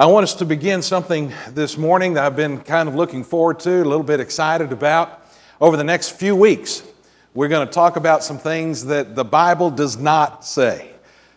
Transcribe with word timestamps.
I 0.00 0.06
want 0.06 0.24
us 0.24 0.32
to 0.36 0.46
begin 0.46 0.80
something 0.80 1.30
this 1.50 1.76
morning 1.76 2.14
that 2.14 2.24
I've 2.24 2.34
been 2.34 2.60
kind 2.60 2.88
of 2.88 2.94
looking 2.94 3.22
forward 3.22 3.60
to, 3.60 3.82
a 3.82 3.84
little 3.84 4.02
bit 4.02 4.18
excited 4.18 4.72
about. 4.72 5.22
Over 5.60 5.76
the 5.76 5.84
next 5.84 6.12
few 6.12 6.34
weeks, 6.34 6.82
we're 7.34 7.48
going 7.48 7.68
to 7.68 7.70
talk 7.70 7.96
about 7.96 8.24
some 8.24 8.38
things 8.38 8.86
that 8.86 9.14
the 9.14 9.26
Bible 9.26 9.70
does 9.70 9.98
not 9.98 10.42
say. 10.42 10.92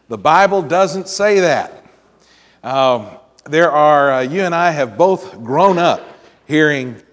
The 0.08 0.18
Bible 0.18 0.62
doesn't 0.62 1.10
say 1.10 1.42
that. 1.42 1.86
Um, 2.64 3.10
there 3.44 3.70
are, 3.70 4.14
uh, 4.14 4.22
you 4.22 4.44
and 4.44 4.56
I 4.56 4.72
have 4.72 4.98
both 4.98 5.44
grown 5.44 5.78
up 5.78 6.02
hearing 6.48 7.04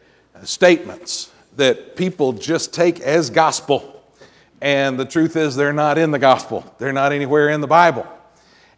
statements 0.45 1.33
that 1.57 1.97
people 1.97 2.33
just 2.33 2.73
take 2.73 3.01
as 3.01 3.29
gospel. 3.29 4.05
And 4.61 5.01
the 5.01 5.05
truth 5.05 5.35
is, 5.35 5.57
they're 5.57 5.73
not 5.73 5.99
in 5.99 6.13
the 6.13 6.21
gospel, 6.21 6.73
they're 6.79 6.93
not 6.93 7.11
anywhere 7.11 7.49
in 7.49 7.61
the 7.61 7.67
Bible. 7.67 8.07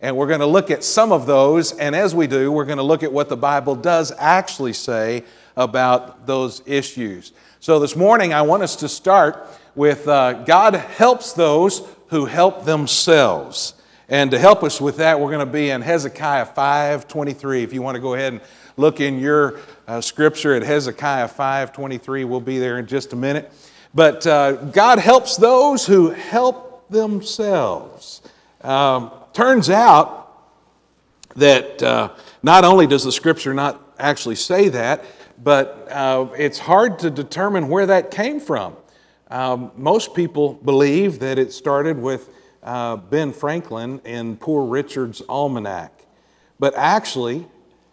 And 0.02 0.16
we're 0.16 0.26
going 0.26 0.40
to 0.40 0.46
look 0.46 0.72
at 0.72 0.82
some 0.82 1.12
of 1.12 1.26
those. 1.26 1.70
And 1.78 1.94
as 1.94 2.12
we 2.12 2.26
do, 2.26 2.50
we're 2.50 2.64
going 2.64 2.78
to 2.78 2.82
look 2.82 3.04
at 3.04 3.12
what 3.12 3.28
the 3.28 3.36
Bible 3.36 3.76
does 3.76 4.12
actually 4.18 4.72
say 4.72 5.22
about 5.56 6.26
those 6.26 6.60
issues. 6.66 7.32
So 7.60 7.78
this 7.78 7.94
morning, 7.94 8.34
I 8.34 8.42
want 8.42 8.64
us 8.64 8.74
to 8.76 8.88
start 8.88 9.46
with 9.76 10.08
uh, 10.08 10.32
God 10.44 10.74
helps 10.74 11.32
those 11.34 11.86
who 12.08 12.24
help 12.24 12.64
themselves. 12.64 13.74
And 14.08 14.32
to 14.32 14.40
help 14.40 14.64
us 14.64 14.80
with 14.80 14.96
that, 14.96 15.20
we're 15.20 15.30
going 15.30 15.46
to 15.46 15.52
be 15.52 15.70
in 15.70 15.82
Hezekiah 15.82 16.46
5:23. 16.46 17.62
If 17.62 17.72
you 17.72 17.80
want 17.80 17.94
to 17.94 18.00
go 18.00 18.14
ahead 18.14 18.32
and 18.32 18.42
look 18.76 19.00
in 19.00 19.20
your 19.20 19.60
uh, 19.86 20.00
scripture 20.00 20.54
at 20.54 20.64
Hezekiah 20.64 21.28
5:23, 21.28 22.24
we'll 22.24 22.40
be 22.40 22.58
there 22.58 22.80
in 22.80 22.86
just 22.86 23.12
a 23.12 23.16
minute. 23.16 23.52
But 23.94 24.26
uh, 24.26 24.52
God 24.52 24.98
helps 24.98 25.36
those 25.36 25.86
who 25.86 26.10
help 26.10 26.88
themselves. 26.90 28.20
Um, 28.62 29.12
turns 29.32 29.70
out 29.70 30.22
that 31.36 31.82
uh, 31.82 32.10
not 32.42 32.64
only 32.64 32.86
does 32.86 33.04
the 33.04 33.12
scripture 33.12 33.54
not 33.54 33.94
actually 33.98 34.34
say 34.34 34.68
that, 34.68 35.04
but 35.42 35.88
uh, 35.90 36.28
it's 36.36 36.58
hard 36.58 36.98
to 37.00 37.10
determine 37.10 37.68
where 37.68 37.86
that 37.86 38.10
came 38.10 38.38
from. 38.40 38.76
Um, 39.30 39.72
most 39.76 40.14
people 40.14 40.54
believe 40.54 41.20
that 41.20 41.38
it 41.38 41.52
started 41.52 41.98
with 41.98 42.28
uh, 42.62 42.96
Ben 42.96 43.32
Franklin 43.32 44.00
in 44.04 44.36
Poor 44.36 44.66
Richard's 44.66 45.22
Almanac. 45.28 45.92
But 46.58 46.74
actually, 46.76 47.46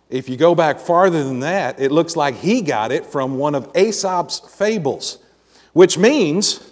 if 0.09 0.27
you 0.27 0.37
go 0.37 0.53
back 0.53 0.79
farther 0.79 1.23
than 1.23 1.39
that, 1.39 1.79
it 1.79 1.91
looks 1.91 2.15
like 2.15 2.35
he 2.35 2.61
got 2.61 2.91
it 2.91 3.05
from 3.05 3.37
one 3.37 3.55
of 3.55 3.71
Aesop's 3.75 4.39
fables, 4.39 5.19
which 5.73 5.97
means 5.97 6.71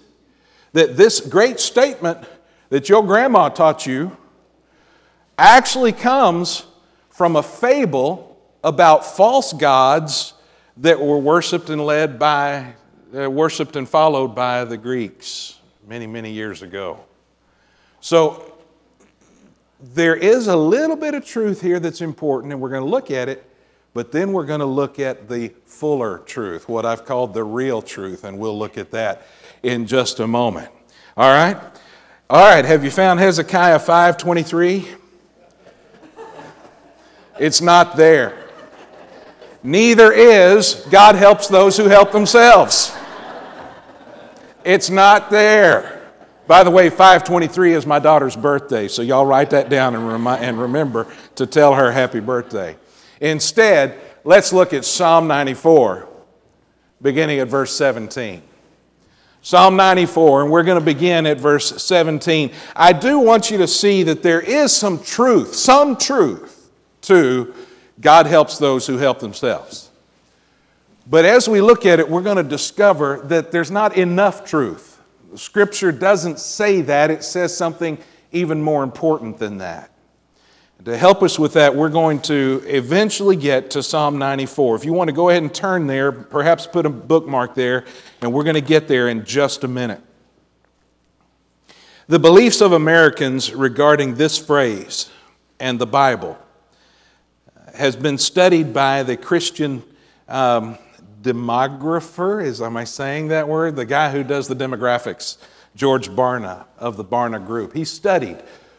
that 0.74 0.98
this 0.98 1.22
great 1.22 1.60
statement 1.60 2.28
that 2.70 2.90
your 2.90 3.04
grandma 3.04 3.50
taught 3.50 3.86
you 3.86 4.16
actually 5.38 5.92
comes 5.92 6.66
from 7.10 7.36
a 7.36 7.44
fable 7.44 8.38
about 8.64 9.06
false 9.06 9.54
gods 9.54 10.34
that 10.78 11.00
were 11.00 11.18
worshiped 11.18 11.70
and 11.70 11.84
led 11.84 12.20
by, 12.20 12.74
uh, 13.18 13.30
worshiped 13.30 13.76
and 13.76 13.88
followed 13.88 14.36
by 14.36 14.64
the 14.64 14.78
Greeks 14.78 15.60
many, 15.88 16.06
many 16.06 16.32
years 16.32 16.62
ago. 16.62 17.00
So 18.02 18.58
there 19.80 20.16
is 20.16 20.48
a 20.48 20.56
little 20.56 20.96
bit 20.96 21.14
of 21.14 21.26
truth 21.26 21.62
here 21.62 21.80
that's 21.80 22.02
important, 22.02 22.52
and 22.52 22.62
we're 22.62 22.70
going 22.70 22.84
to 22.84 22.90
look 22.90 23.12
at 23.12 23.30
it, 23.30 23.50
but 23.94 24.12
then 24.12 24.32
we're 24.32 24.46
going 24.46 24.60
to 24.60 24.66
look 24.66 25.00
at 25.00 25.30
the 25.30 25.52
fuller 25.66 26.20
truth, 26.20 26.68
what 26.68 26.86
I've 26.86 27.06
called 27.06 27.34
the 27.34 27.44
real 27.44 27.82
truth, 27.82 28.24
and 28.24 28.38
we'll 28.38 28.58
look 28.58 28.78
at 28.78 28.92
that 28.92 29.26
in 29.64 29.88
just 29.88 30.20
a 30.20 30.28
moment. 30.28 30.70
All 31.16 31.30
right? 31.30 31.58
All 32.30 32.42
right, 32.42 32.66
have 32.66 32.84
you 32.84 32.92
found 32.92 33.20
Hezekiah 33.20 33.80
523? 33.80 34.88
It's 37.40 37.62
not 37.62 37.96
there. 37.96 38.48
Neither 39.64 40.12
is 40.12 40.88
God 40.90 41.16
helps 41.16 41.48
those 41.48 41.78
who 41.78 41.86
help 41.86 42.12
themselves. 42.12 42.96
It's 44.64 44.90
not 44.90 45.30
there. 45.30 45.94
By 46.48 46.64
the 46.64 46.72
way, 46.72 46.90
523 46.90 47.74
is 47.74 47.86
my 47.86 48.00
daughter's 48.00 48.36
birthday, 48.36 48.88
so 48.88 49.02
y'all 49.02 49.26
write 49.26 49.50
that 49.50 49.70
down 49.70 49.96
and, 49.96 50.28
and 50.28 50.60
remember 50.60 51.08
to 51.36 51.46
tell 51.46 51.74
her 51.74 51.92
happy 51.92 52.22
birthday. 52.22 52.78
Instead, 53.20 54.00
let's 54.24 54.54
look 54.54 54.74
at 54.74 54.86
Psalm 54.86 55.28
94, 55.28 56.08
beginning 57.02 57.40
at 57.40 57.50
verse 57.50 57.76
17. 57.76 58.42
Psalm 59.42 59.76
94, 59.76 60.44
and 60.44 60.52
we're 60.52 60.64
going 60.64 60.80
to 60.80 60.86
begin 60.86 61.26
at 61.26 61.40
verse 61.40 61.82
17. 61.84 62.52
I 62.76 62.94
do 62.94 63.20
want 63.20 63.52
you 63.52 63.58
to 63.58 63.68
see 63.68 64.04
that 64.04 64.24
there 64.24 64.42
is 64.42 64.74
some 64.74 65.04
truth, 65.04 65.56
some 65.56 65.98
truth 65.98 66.57
to 67.08 67.54
God 68.00 68.28
helps 68.28 68.58
those 68.58 68.88
who 68.88 68.98
help 68.98 69.20
themselves. 69.20 69.90
But 71.10 71.26
as 71.26 71.48
we 71.48 71.62
look 71.62 71.86
at 71.86 72.00
it, 72.00 72.10
we're 72.10 72.22
going 72.22 72.38
to 72.38 72.44
discover 72.44 73.22
that 73.26 73.52
there's 73.52 73.72
not 73.72 73.98
enough 73.98 74.46
truth. 74.46 75.02
Scripture 75.36 75.92
doesn't 75.92 76.40
say 76.40 76.82
that, 76.82 77.10
it 77.10 77.24
says 77.24 77.56
something 77.56 77.98
even 78.32 78.62
more 78.62 78.84
important 78.84 79.38
than 79.38 79.60
that. 79.60 79.92
To 80.86 80.96
help 80.98 81.24
us 81.24 81.40
with 81.40 81.54
that, 81.54 81.76
we're 81.76 81.90
going 81.90 82.22
to 82.24 82.62
eventually 82.66 83.36
get 83.36 83.72
to 83.72 83.82
Psalm 83.82 84.18
94. 84.18 84.76
If 84.76 84.86
you 84.86 84.94
want 84.94 85.08
to 85.08 85.14
go 85.14 85.30
ahead 85.30 85.42
and 85.42 85.54
turn 85.54 85.88
there, 85.88 86.12
perhaps 86.12 86.68
put 86.68 86.86
a 86.86 86.90
bookmark 86.90 87.56
there, 87.56 87.86
and 88.22 88.32
we're 88.32 88.44
going 88.44 88.56
to 88.56 88.62
get 88.62 88.88
there 88.88 89.08
in 89.08 89.26
just 89.26 89.64
a 89.64 89.68
minute. 89.68 90.02
The 92.08 92.20
beliefs 92.20 92.62
of 92.62 92.74
Americans 92.74 93.54
regarding 93.54 94.16
this 94.16 94.38
phrase 94.38 95.10
and 95.60 95.80
the 95.80 95.88
Bible 95.88 96.38
has 97.78 97.96
been 97.96 98.18
studied 98.18 98.74
by 98.74 99.04
the 99.04 99.16
Christian 99.16 99.84
um, 100.28 100.78
demographer. 101.22 102.44
Is 102.44 102.62
am 102.62 102.76
I 102.78 102.84
saying 102.84 103.30
that 103.30 103.48
word? 103.48 103.76
The 103.76 103.86
guy 103.86 104.12
who 104.12 104.24
does 104.24 104.48
the 104.48 104.56
demographics, 104.56 105.38
George 105.76 106.10
Barna 106.10 106.66
of 106.78 106.98
the 106.98 107.06
Barna 107.06 107.46
Group. 107.46 107.74
He 107.74 107.86
studied 107.86 108.38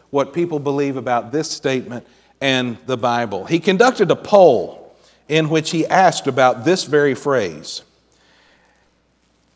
what 0.09 0.33
people 0.33 0.59
believe 0.59 0.97
about 0.97 1.31
this 1.31 1.49
statement 1.49 2.05
and 2.41 2.77
the 2.85 2.97
Bible. 2.97 3.45
He 3.45 3.59
conducted 3.59 4.11
a 4.11 4.15
poll 4.15 4.95
in 5.27 5.49
which 5.49 5.71
he 5.71 5.85
asked 5.85 6.27
about 6.27 6.65
this 6.65 6.85
very 6.85 7.15
phrase. 7.15 7.83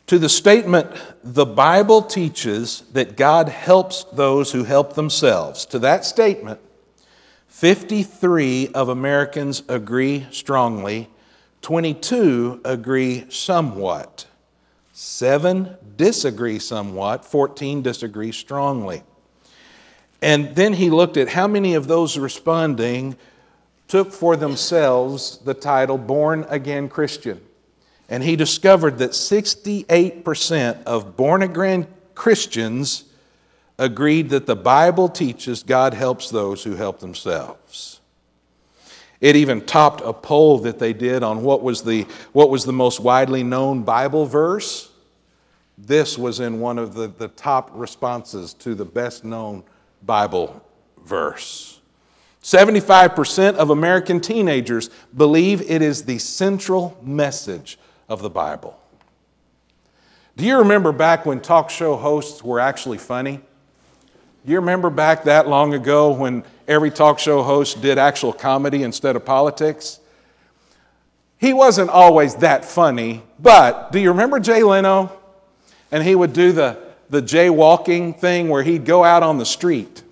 To 0.08 0.18
the 0.18 0.28
statement, 0.28 0.90
the 1.22 1.46
Bible 1.46 2.02
teaches 2.02 2.82
that 2.92 3.16
God 3.16 3.48
helps 3.48 4.04
those 4.04 4.52
who 4.52 4.64
help 4.64 4.94
themselves, 4.94 5.64
to 5.66 5.78
that 5.80 6.04
statement, 6.04 6.60
53 7.54 8.70
of 8.74 8.88
Americans 8.88 9.62
agree 9.68 10.26
strongly, 10.32 11.08
22 11.62 12.60
agree 12.64 13.30
somewhat, 13.30 14.26
7 14.92 15.76
disagree 15.96 16.58
somewhat, 16.58 17.24
14 17.24 17.80
disagree 17.80 18.32
strongly. 18.32 19.04
And 20.20 20.56
then 20.56 20.72
he 20.72 20.90
looked 20.90 21.16
at 21.16 21.28
how 21.28 21.46
many 21.46 21.74
of 21.74 21.86
those 21.86 22.18
responding 22.18 23.16
took 23.86 24.12
for 24.12 24.34
themselves 24.36 25.38
the 25.38 25.54
title 25.54 25.96
Born 25.96 26.44
Again 26.48 26.88
Christian. 26.88 27.40
And 28.08 28.24
he 28.24 28.34
discovered 28.34 28.98
that 28.98 29.12
68% 29.12 30.82
of 30.82 31.16
born 31.16 31.40
again 31.40 31.86
Christians 32.16 33.04
agreed 33.78 34.30
that 34.30 34.46
the 34.46 34.56
Bible 34.56 35.08
teaches 35.08 35.62
God 35.62 35.94
helps 35.94 36.30
those 36.30 36.64
who 36.64 36.76
help 36.76 37.00
themselves. 37.00 38.00
It 39.20 39.36
even 39.36 39.64
topped 39.64 40.02
a 40.02 40.12
poll 40.12 40.58
that 40.58 40.78
they 40.78 40.92
did 40.92 41.22
on 41.22 41.42
what 41.42 41.62
was 41.62 41.82
the, 41.82 42.02
what 42.32 42.50
was 42.50 42.64
the 42.64 42.72
most 42.72 43.00
widely 43.00 43.42
known 43.42 43.82
Bible 43.82 44.26
verse. 44.26 44.90
This 45.78 46.18
was 46.18 46.40
in 46.40 46.60
one 46.60 46.78
of 46.78 46.94
the, 46.94 47.08
the 47.08 47.28
top 47.28 47.70
responses 47.72 48.54
to 48.54 48.74
the 48.74 48.84
best 48.84 49.24
known 49.24 49.64
Bible 50.02 50.62
verse. 51.04 51.80
75% 52.42 53.54
of 53.54 53.70
American 53.70 54.20
teenagers 54.20 54.90
believe 55.16 55.62
it 55.62 55.80
is 55.80 56.04
the 56.04 56.18
central 56.18 56.96
message 57.02 57.78
of 58.08 58.20
the 58.20 58.28
Bible. 58.28 58.78
Do 60.36 60.44
you 60.44 60.58
remember 60.58 60.92
back 60.92 61.24
when 61.24 61.40
talk 61.40 61.70
show 61.70 61.96
hosts 61.96 62.44
were 62.44 62.60
actually 62.60 62.98
funny? 62.98 63.40
You 64.46 64.56
remember 64.56 64.90
back 64.90 65.24
that 65.24 65.48
long 65.48 65.72
ago 65.72 66.12
when 66.12 66.44
every 66.68 66.90
talk 66.90 67.18
show 67.18 67.42
host 67.42 67.80
did 67.80 67.96
actual 67.96 68.32
comedy 68.32 68.82
instead 68.82 69.16
of 69.16 69.24
politics? 69.24 70.00
He 71.38 71.54
wasn't 71.54 71.88
always 71.88 72.36
that 72.36 72.64
funny, 72.64 73.22
but 73.38 73.90
do 73.90 73.98
you 73.98 74.10
remember 74.10 74.38
Jay 74.40 74.62
Leno? 74.62 75.10
And 75.90 76.04
he 76.04 76.14
would 76.14 76.34
do 76.34 76.52
the, 76.52 76.78
the 77.08 77.22
jaywalking 77.22 78.18
thing 78.18 78.50
where 78.50 78.62
he'd 78.62 78.84
go 78.84 79.02
out 79.02 79.22
on 79.22 79.38
the 79.38 79.46
street 79.46 80.02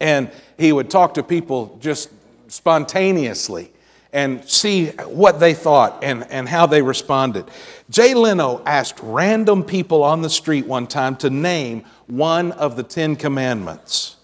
and 0.00 0.28
he 0.58 0.72
would 0.72 0.90
talk 0.90 1.14
to 1.14 1.22
people 1.22 1.78
just 1.80 2.10
spontaneously 2.48 3.72
and 4.12 4.44
see 4.44 4.88
what 5.06 5.40
they 5.40 5.54
thought 5.54 6.04
and, 6.04 6.30
and 6.30 6.48
how 6.48 6.66
they 6.66 6.82
responded. 6.82 7.46
Jay 7.88 8.12
Leno 8.14 8.62
asked 8.66 9.00
random 9.02 9.64
people 9.64 10.02
on 10.02 10.20
the 10.20 10.28
street 10.28 10.66
one 10.66 10.86
time 10.86 11.16
to 11.16 11.30
name 11.30 11.84
one 12.06 12.52
of 12.52 12.76
the 12.76 12.82
Ten 12.82 13.16
Commandments. 13.16 14.16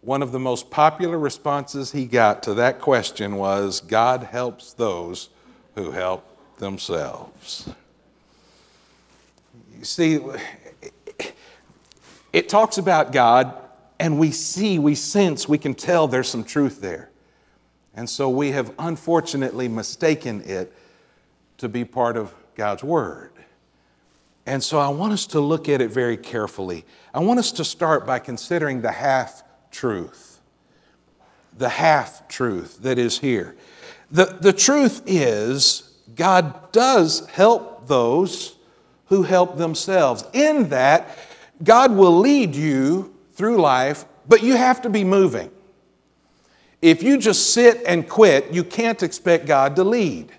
one 0.00 0.22
of 0.22 0.32
the 0.32 0.38
most 0.38 0.70
popular 0.70 1.18
responses 1.18 1.92
he 1.92 2.06
got 2.06 2.42
to 2.44 2.54
that 2.54 2.80
question 2.80 3.36
was 3.36 3.80
God 3.80 4.22
helps 4.22 4.72
those 4.72 5.28
who 5.74 5.90
help 5.90 6.24
themselves. 6.58 7.68
You 9.78 9.84
see, 9.84 10.20
it 12.32 12.48
talks 12.48 12.78
about 12.78 13.12
God, 13.12 13.54
and 13.98 14.18
we 14.18 14.30
see, 14.30 14.78
we 14.78 14.94
sense, 14.94 15.48
we 15.48 15.58
can 15.58 15.74
tell 15.74 16.08
there's 16.08 16.28
some 16.28 16.44
truth 16.44 16.80
there. 16.80 17.09
And 17.94 18.08
so 18.08 18.28
we 18.28 18.52
have 18.52 18.72
unfortunately 18.78 19.68
mistaken 19.68 20.42
it 20.42 20.72
to 21.58 21.68
be 21.68 21.84
part 21.84 22.16
of 22.16 22.32
God's 22.54 22.84
Word. 22.84 23.32
And 24.46 24.62
so 24.62 24.78
I 24.78 24.88
want 24.88 25.12
us 25.12 25.26
to 25.28 25.40
look 25.40 25.68
at 25.68 25.80
it 25.80 25.90
very 25.90 26.16
carefully. 26.16 26.84
I 27.12 27.20
want 27.20 27.38
us 27.38 27.52
to 27.52 27.64
start 27.64 28.06
by 28.06 28.18
considering 28.18 28.80
the 28.80 28.92
half 28.92 29.42
truth. 29.70 30.40
The 31.56 31.68
half 31.68 32.26
truth 32.28 32.78
that 32.82 32.98
is 32.98 33.18
here. 33.18 33.56
The, 34.10 34.24
the 34.24 34.52
truth 34.52 35.02
is, 35.06 35.90
God 36.16 36.72
does 36.72 37.26
help 37.26 37.86
those 37.86 38.56
who 39.06 39.22
help 39.24 39.58
themselves, 39.58 40.24
in 40.32 40.68
that 40.68 41.18
God 41.62 41.94
will 41.94 42.18
lead 42.18 42.54
you 42.54 43.14
through 43.32 43.60
life, 43.60 44.04
but 44.28 44.42
you 44.42 44.56
have 44.56 44.82
to 44.82 44.88
be 44.88 45.04
moving. 45.04 45.50
If 46.82 47.02
you 47.02 47.18
just 47.18 47.52
sit 47.52 47.82
and 47.86 48.08
quit, 48.08 48.52
you 48.52 48.64
can't 48.64 49.02
expect 49.02 49.46
God 49.46 49.76
to 49.76 49.84
lead. 49.84 50.32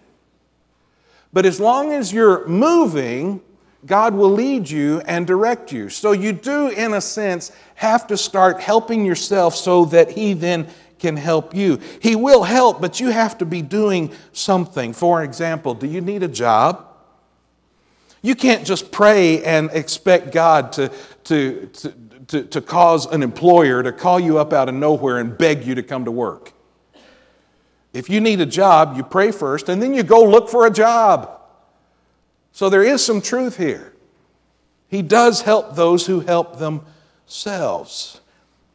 But 1.33 1.45
as 1.45 1.59
long 1.59 1.93
as 1.93 2.11
you're 2.11 2.47
moving, 2.47 3.41
God 3.85 4.13
will 4.13 4.29
lead 4.29 4.69
you 4.69 5.01
and 5.05 5.25
direct 5.25 5.71
you. 5.71 5.89
So 5.89 6.11
you 6.11 6.33
do, 6.33 6.69
in 6.69 6.93
a 6.93 7.01
sense, 7.01 7.51
have 7.75 8.07
to 8.07 8.17
start 8.17 8.59
helping 8.59 9.05
yourself 9.05 9.55
so 9.55 9.85
that 9.85 10.11
He 10.11 10.33
then 10.33 10.67
can 10.99 11.17
help 11.17 11.55
you. 11.55 11.79
He 11.99 12.15
will 12.15 12.43
help, 12.43 12.79
but 12.79 12.99
you 12.99 13.09
have 13.09 13.37
to 13.39 13.45
be 13.45 13.61
doing 13.61 14.11
something. 14.33 14.93
For 14.93 15.23
example, 15.23 15.73
do 15.73 15.87
you 15.87 16.01
need 16.01 16.21
a 16.21 16.27
job? 16.27 16.87
You 18.21 18.35
can't 18.35 18.65
just 18.65 18.91
pray 18.91 19.43
and 19.43 19.71
expect 19.73 20.31
God 20.31 20.73
to, 20.73 20.91
to, 21.23 21.67
to, 21.67 21.93
to, 22.31 22.43
to 22.43 22.61
cause 22.61 23.05
an 23.07 23.23
employer 23.23 23.83
to 23.83 23.91
call 23.91 24.17
you 24.17 24.39
up 24.39 24.53
out 24.53 24.69
of 24.69 24.75
nowhere 24.75 25.17
and 25.17 25.37
beg 25.37 25.65
you 25.65 25.75
to 25.75 25.83
come 25.83 26.05
to 26.05 26.11
work. 26.11 26.53
If 27.91 28.09
you 28.09 28.21
need 28.21 28.39
a 28.39 28.45
job, 28.45 28.95
you 28.95 29.03
pray 29.03 29.31
first 29.31 29.67
and 29.67 29.81
then 29.81 29.93
you 29.93 30.01
go 30.01 30.23
look 30.23 30.47
for 30.47 30.65
a 30.65 30.71
job. 30.71 31.29
So 32.53 32.69
there 32.69 32.83
is 32.83 33.03
some 33.03 33.21
truth 33.21 33.57
here. 33.57 33.93
He 34.87 35.01
does 35.01 35.41
help 35.41 35.75
those 35.75 36.07
who 36.07 36.21
help 36.21 36.57
themselves. 36.57 38.21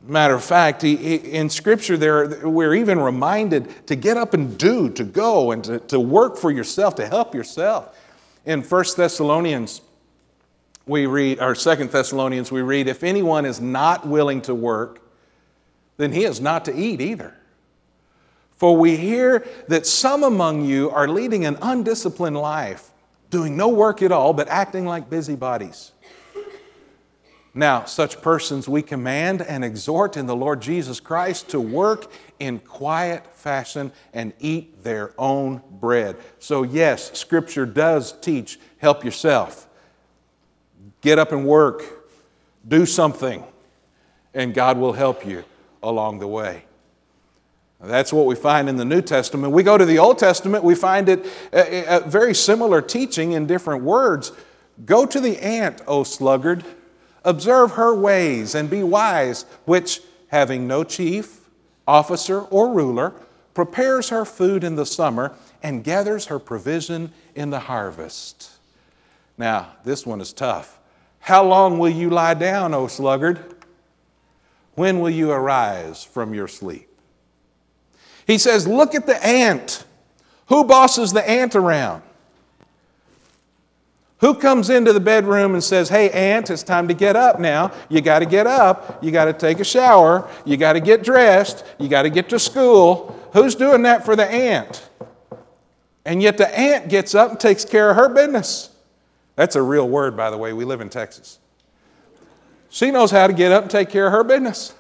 Matter 0.03 0.35
of 0.35 0.45
fact, 0.45 0.83
he, 0.83 1.15
in 1.15 1.49
Scripture, 1.49 1.97
there, 1.97 2.47
we're 2.47 2.75
even 2.75 2.99
reminded 2.99 3.87
to 3.87 3.97
get 3.97 4.19
up 4.19 4.35
and 4.35 4.59
do, 4.59 4.91
to 4.91 5.05
go, 5.05 5.51
and 5.51 5.65
to, 5.65 5.79
to 5.79 5.99
work 5.99 6.37
for 6.37 6.51
yourself, 6.51 6.95
to 6.97 7.09
help 7.09 7.35
yourself. 7.35 7.99
In 8.45 8.63
1 8.63 8.85
Thessalonians, 8.97 9.81
we 10.87 11.07
read, 11.07 11.41
or 11.41 11.55
Second 11.55 11.91
Thessalonians, 11.91 12.53
we 12.53 12.63
read, 12.63 12.87
if 12.87 13.03
anyone 13.03 13.45
is 13.45 13.61
not 13.61 14.07
willing 14.07 14.41
to 14.43 14.55
work, 14.55 15.01
then 15.97 16.13
he 16.13 16.25
is 16.25 16.41
not 16.41 16.65
to 16.67 16.75
eat 16.75 17.01
either. 17.01 17.35
For 18.57 18.77
we 18.77 18.97
hear 18.97 19.47
that 19.69 19.87
some 19.87 20.23
among 20.23 20.65
you 20.65 20.91
are 20.91 21.09
leading 21.09 21.45
an 21.45 21.59
undisciplined 21.61 22.37
life 22.37 22.91
doing 23.31 23.57
no 23.57 23.69
work 23.69 24.01
at 24.03 24.13
all, 24.13 24.33
but 24.33 24.49
acting 24.49 24.87
like 24.87 25.11
busybodies. 25.11 25.93
Now, 27.53 27.85
such 27.85 28.21
persons 28.21 28.69
we 28.69 28.83
command 28.83 29.41
and 29.43 29.65
exhort 29.65 30.17
in 30.17 30.27
the 30.27 30.37
Lord 30.37 30.61
Jesus 30.61 31.01
Christ 31.01 31.49
to 31.51 31.61
work 31.61 32.13
in 32.39 32.59
quiet 32.61 33.35
fashion 33.35 33.93
and 34.13 34.35
eat 34.39 34.85
their 34.85 35.15
own 35.19 35.63
bread. 35.71 36.17
So, 36.39 36.63
yes, 36.63 37.19
Scripture 37.19 37.65
does 37.65 38.13
teach 38.21 38.61
help 38.79 39.05
yourself. 39.05 39.69
Get 41.07 41.21
up 41.21 41.31
and 41.31 41.47
work, 41.47 41.85
do 42.67 42.85
something, 42.85 43.45
and 44.35 44.53
God 44.53 44.77
will 44.77 44.93
help 44.93 45.25
you 45.25 45.45
along 45.81 46.19
the 46.19 46.27
way. 46.27 46.65
That's 47.81 48.13
what 48.13 48.27
we 48.27 48.35
find 48.35 48.69
in 48.69 48.77
the 48.77 48.85
New 48.85 49.03
Testament. 49.03 49.53
We 49.53 49.63
go 49.63 49.79
to 49.79 49.85
the 49.85 50.01
Old 50.01 50.19
Testament, 50.19 50.65
we 50.65 50.75
find 50.75 51.09
it 51.09 51.25
a, 51.53 51.99
a 51.99 52.01
very 52.01 52.35
similar 52.35 52.83
teaching 52.83 53.31
in 53.31 53.47
different 53.47 53.85
words. 53.85 54.33
Go 54.85 55.07
to 55.07 55.21
the 55.21 55.39
ant, 55.41 55.81
O 55.87 56.03
sluggard, 56.03 56.65
observe 57.25 57.71
her 57.75 57.95
ways 57.95 58.57
and 58.57 58.69
be 58.69 58.83
wise, 58.83 59.45
which, 59.65 60.01
having 60.33 60.67
no 60.67 60.83
chief, 60.83 61.39
officer, 61.87 62.41
or 62.41 62.73
ruler, 62.73 63.15
prepares 63.55 64.09
her 64.09 64.25
food 64.25 64.65
in 64.65 64.75
the 64.75 64.85
summer 64.85 65.37
and 65.63 65.85
gathers 65.85 66.27
her 66.27 66.41
provision 66.41 67.13
in 67.37 67.51
the 67.51 67.61
harvest. 67.61 68.51
Now, 69.39 69.69
this 69.85 70.05
one 70.05 70.21
is 70.21 70.33
tough. 70.33 70.81
How 71.27 71.45
long 71.45 71.81
will 71.81 71.91
you 71.91 72.09
lie 72.09 72.35
down, 72.35 72.73
O 72.73 72.87
sluggard? 72.87 73.41
When 74.77 75.01
will 75.01 75.11
you 75.11 75.33
arise 75.33 76.05
from 76.05 76.33
your 76.33 76.47
sleep? 76.47 76.89
He 78.29 78.39
says, 78.39 78.65
Look 78.65 78.95
at 78.95 79.07
the 79.07 79.27
ant. 79.27 79.85
Who 80.47 80.63
bosses 80.63 81.13
the 81.13 81.29
ant 81.29 81.57
around? 81.57 82.05
Who 84.19 84.35
comes 84.35 84.71
into 84.71 84.93
the 84.93 85.01
bedroom 85.01 85.55
and 85.55 85.65
says, 85.65 85.89
Hey, 85.89 86.11
ant, 86.11 86.49
it's 86.49 86.63
time 86.63 86.87
to 86.87 86.95
get 86.95 87.17
up 87.17 87.41
now. 87.41 87.73
You 87.89 88.03
got 88.03 88.21
to 88.21 88.27
get 88.27 88.47
up. 88.47 89.03
You 89.03 89.11
got 89.11 89.25
to 89.25 89.33
take 89.33 89.59
a 89.59 89.65
shower. 89.65 90.31
You 90.45 90.57
got 90.57 90.75
to 90.75 90.81
get 90.81 91.03
dressed. 91.03 91.65
You 91.81 91.89
got 91.89 92.03
to 92.03 92.11
get 92.11 92.29
to 92.29 92.39
school. 92.39 93.21
Who's 93.33 93.57
doing 93.57 93.83
that 93.83 94.05
for 94.05 94.15
the 94.15 94.31
ant? 94.31 94.89
And 96.05 96.23
yet 96.23 96.39
the 96.39 96.57
ant 96.57 96.89
gets 96.89 97.17
up 97.17 97.33
and 97.33 97.41
takes 97.41 97.65
care 97.65 97.91
of 97.91 97.97
her 97.97 98.09
business. 98.09 98.76
That's 99.37 99.55
a 99.55 99.63
real 99.63 99.89
word, 99.89 100.17
by 100.17 100.31
the 100.31 100.37
way. 100.37 100.53
We 100.53 100.65
live 100.65 100.81
in 100.81 100.89
Texas. 100.89 101.39
She 102.69 102.91
knows 102.91 103.11
how 103.11 103.27
to 103.27 103.33
get 103.33 103.53
up 103.53 103.63
and 103.63 103.71
take 103.71 103.91
care 103.91 104.07
of 104.07 104.13
her 104.13 104.25
business. 104.25 104.75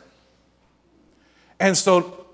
And 1.60 1.76
so 1.76 2.26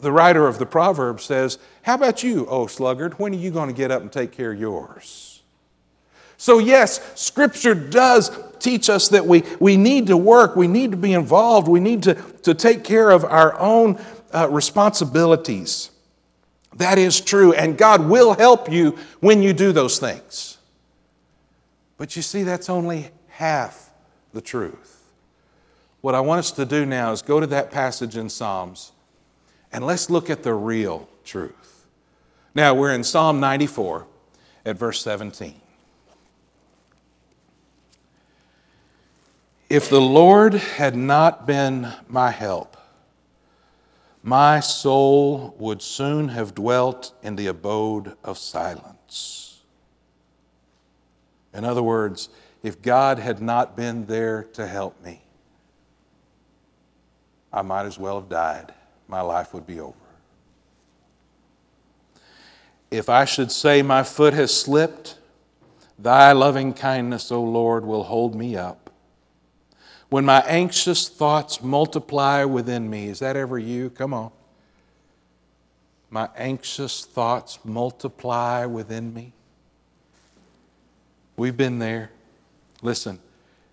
the 0.00 0.12
writer 0.12 0.46
of 0.46 0.58
the 0.58 0.66
proverb 0.66 1.20
says, 1.20 1.58
How 1.82 1.94
about 1.94 2.22
you, 2.22 2.46
O 2.46 2.66
sluggard? 2.66 3.18
When 3.18 3.34
are 3.34 3.38
you 3.38 3.50
going 3.50 3.68
to 3.68 3.74
get 3.74 3.90
up 3.90 4.02
and 4.02 4.12
take 4.12 4.32
care 4.32 4.52
of 4.52 4.60
yours? 4.60 5.42
So, 6.36 6.58
yes, 6.58 7.00
Scripture 7.18 7.74
does 7.74 8.30
teach 8.58 8.90
us 8.90 9.08
that 9.08 9.26
we, 9.26 9.44
we 9.60 9.76
need 9.76 10.08
to 10.08 10.16
work, 10.16 10.56
we 10.56 10.66
need 10.66 10.90
to 10.90 10.96
be 10.96 11.12
involved, 11.12 11.68
we 11.68 11.80
need 11.80 12.02
to, 12.02 12.14
to 12.42 12.54
take 12.54 12.84
care 12.84 13.10
of 13.10 13.24
our 13.24 13.58
own 13.58 13.98
uh, 14.32 14.48
responsibilities. 14.50 15.90
That 16.76 16.98
is 16.98 17.20
true, 17.20 17.52
and 17.52 17.78
God 17.78 18.08
will 18.08 18.34
help 18.34 18.70
you 18.70 18.98
when 19.20 19.42
you 19.42 19.52
do 19.52 19.72
those 19.72 19.98
things. 19.98 20.53
But 21.96 22.16
you 22.16 22.22
see, 22.22 22.42
that's 22.42 22.68
only 22.68 23.10
half 23.28 23.90
the 24.32 24.40
truth. 24.40 25.04
What 26.00 26.14
I 26.14 26.20
want 26.20 26.40
us 26.40 26.50
to 26.52 26.66
do 26.66 26.84
now 26.84 27.12
is 27.12 27.22
go 27.22 27.40
to 27.40 27.46
that 27.46 27.70
passage 27.70 28.16
in 28.16 28.28
Psalms 28.28 28.92
and 29.72 29.84
let's 29.84 30.10
look 30.10 30.30
at 30.30 30.42
the 30.42 30.54
real 30.54 31.08
truth. 31.24 31.86
Now, 32.54 32.74
we're 32.74 32.92
in 32.92 33.02
Psalm 33.02 33.40
94 33.40 34.06
at 34.64 34.76
verse 34.76 35.00
17. 35.02 35.60
If 39.68 39.88
the 39.88 40.00
Lord 40.00 40.54
had 40.54 40.94
not 40.94 41.46
been 41.46 41.92
my 42.06 42.30
help, 42.30 42.76
my 44.22 44.60
soul 44.60 45.54
would 45.58 45.82
soon 45.82 46.28
have 46.28 46.54
dwelt 46.54 47.12
in 47.22 47.34
the 47.34 47.48
abode 47.48 48.16
of 48.22 48.38
silence. 48.38 49.43
In 51.54 51.64
other 51.64 51.82
words, 51.82 52.28
if 52.62 52.82
God 52.82 53.18
had 53.18 53.40
not 53.40 53.76
been 53.76 54.06
there 54.06 54.44
to 54.54 54.66
help 54.66 55.02
me, 55.02 55.22
I 57.52 57.62
might 57.62 57.86
as 57.86 57.98
well 57.98 58.20
have 58.20 58.28
died 58.28 58.74
my 59.08 59.20
life 59.20 59.52
would 59.54 59.66
be 59.66 59.80
over. 59.80 59.94
If 62.90 63.08
I 63.08 63.24
should 63.24 63.50
say 63.50 63.82
my 63.82 64.02
foot 64.02 64.34
has 64.34 64.52
slipped, 64.52 65.18
thy 65.98 66.32
loving 66.32 66.72
kindness, 66.72 67.30
O 67.30 67.42
Lord, 67.42 67.84
will 67.84 68.04
hold 68.04 68.34
me 68.34 68.56
up. 68.56 68.90
When 70.08 70.24
my 70.24 70.40
anxious 70.42 71.08
thoughts 71.08 71.62
multiply 71.62 72.44
within 72.44 72.88
me, 72.88 73.08
is 73.08 73.18
that 73.18 73.36
ever 73.36 73.58
you? 73.58 73.90
Come 73.90 74.14
on. 74.14 74.30
My 76.10 76.28
anxious 76.36 77.04
thoughts 77.04 77.58
multiply 77.64 78.64
within 78.66 79.12
me. 79.12 79.32
We've 81.36 81.56
been 81.56 81.78
there. 81.78 82.10
Listen, 82.82 83.18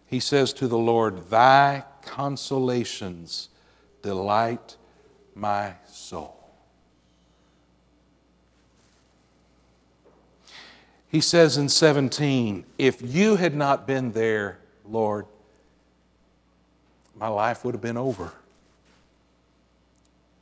he 0.07 0.19
says 0.19 0.53
to 0.53 0.67
the 0.67 0.77
Lord, 0.77 1.29
Thy 1.29 1.83
consolations 2.01 3.49
delight 4.01 4.77
my 5.35 5.73
soul. 5.87 6.37
He 11.09 11.19
says 11.19 11.57
in 11.57 11.67
17, 11.67 12.63
If 12.77 13.01
you 13.01 13.35
had 13.35 13.53
not 13.53 13.85
been 13.85 14.13
there, 14.13 14.59
Lord, 14.85 15.25
my 17.15 17.27
life 17.27 17.65
would 17.65 17.73
have 17.75 17.81
been 17.81 17.97
over. 17.97 18.31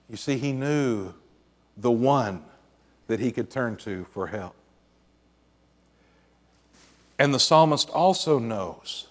You 0.09 0.15
see, 0.15 0.37
he 0.37 0.51
knew 0.51 1.13
the 1.75 1.91
one 1.91 2.43
that 3.07 3.19
he 3.19 3.31
could 3.31 3.49
turn 3.49 3.77
to 3.77 4.05
for 4.13 4.27
help. 4.27 4.55
And 7.19 7.33
the 7.33 7.39
psalmist 7.39 7.89
also 7.89 8.39
knows 8.39 9.07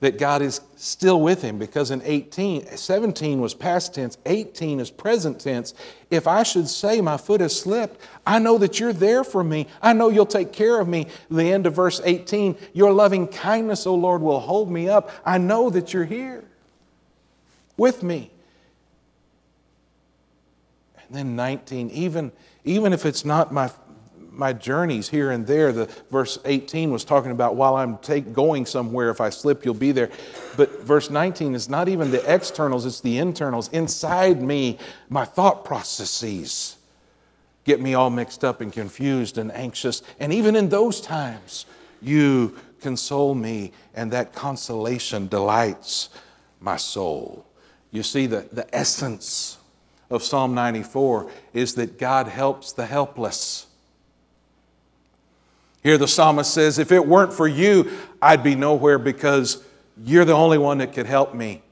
that 0.00 0.18
God 0.18 0.42
is 0.42 0.60
still 0.76 1.20
with 1.20 1.42
him 1.42 1.58
because 1.58 1.90
in 1.90 2.02
18, 2.02 2.76
17 2.76 3.40
was 3.40 3.54
past 3.54 3.94
tense, 3.94 4.18
18 4.26 4.80
is 4.80 4.90
present 4.90 5.40
tense. 5.40 5.72
If 6.10 6.26
I 6.26 6.42
should 6.42 6.68
say 6.68 7.00
my 7.00 7.16
foot 7.16 7.40
has 7.40 7.58
slipped, 7.58 8.00
I 8.26 8.38
know 8.38 8.58
that 8.58 8.80
you're 8.80 8.92
there 8.92 9.24
for 9.24 9.44
me. 9.44 9.66
I 9.80 9.92
know 9.92 10.08
you'll 10.08 10.26
take 10.26 10.52
care 10.52 10.80
of 10.80 10.88
me. 10.88 11.06
The 11.30 11.52
end 11.52 11.66
of 11.66 11.74
verse 11.74 12.00
18, 12.02 12.56
your 12.72 12.92
loving 12.92 13.28
kindness, 13.28 13.86
O 13.86 13.94
Lord, 13.94 14.22
will 14.22 14.40
hold 14.40 14.70
me 14.70 14.88
up. 14.88 15.10
I 15.24 15.38
know 15.38 15.70
that 15.70 15.92
you're 15.92 16.04
here 16.04 16.44
with 17.76 18.02
me. 18.02 18.30
And 21.06 21.16
then 21.16 21.36
19, 21.36 21.90
even, 21.90 22.32
even 22.64 22.92
if 22.92 23.06
it's 23.06 23.24
not 23.24 23.52
my 23.52 23.70
my 24.34 24.52
journeys 24.52 25.08
here 25.08 25.30
and 25.30 25.46
there. 25.46 25.72
The 25.72 25.86
verse 26.10 26.38
18 26.44 26.90
was 26.90 27.04
talking 27.04 27.30
about 27.30 27.56
while 27.56 27.76
I'm 27.76 27.98
take, 27.98 28.32
going 28.32 28.66
somewhere, 28.66 29.10
if 29.10 29.20
I 29.20 29.30
slip, 29.30 29.64
you'll 29.64 29.74
be 29.74 29.92
there. 29.92 30.10
But 30.56 30.82
verse 30.82 31.10
19 31.10 31.54
is 31.54 31.68
not 31.68 31.88
even 31.88 32.10
the 32.10 32.32
externals, 32.32 32.86
it's 32.86 33.00
the 33.00 33.18
internals. 33.18 33.68
Inside 33.68 34.42
me, 34.42 34.78
my 35.08 35.24
thought 35.24 35.64
processes 35.64 36.76
get 37.64 37.80
me 37.80 37.94
all 37.94 38.10
mixed 38.10 38.44
up 38.44 38.60
and 38.60 38.72
confused 38.72 39.38
and 39.38 39.50
anxious. 39.52 40.02
And 40.20 40.32
even 40.32 40.54
in 40.56 40.68
those 40.68 41.00
times, 41.00 41.66
you 42.00 42.56
console 42.80 43.34
me, 43.34 43.72
and 43.94 44.12
that 44.12 44.34
consolation 44.34 45.26
delights 45.26 46.10
my 46.60 46.76
soul. 46.76 47.46
You 47.90 48.02
see, 48.02 48.26
the, 48.26 48.46
the 48.52 48.72
essence 48.74 49.58
of 50.10 50.22
Psalm 50.22 50.54
94 50.54 51.30
is 51.54 51.74
that 51.76 51.98
God 51.98 52.28
helps 52.28 52.72
the 52.72 52.86
helpless. 52.86 53.66
Here 55.84 55.98
the 55.98 56.08
psalmist 56.08 56.52
says, 56.52 56.78
If 56.78 56.90
it 56.90 57.06
weren't 57.06 57.32
for 57.32 57.46
you, 57.46 57.92
I'd 58.20 58.42
be 58.42 58.56
nowhere 58.56 58.98
because 58.98 59.62
you're 60.02 60.24
the 60.24 60.32
only 60.32 60.58
one 60.58 60.78
that 60.78 60.94
could 60.94 61.06
help 61.06 61.34
me. 61.34 61.62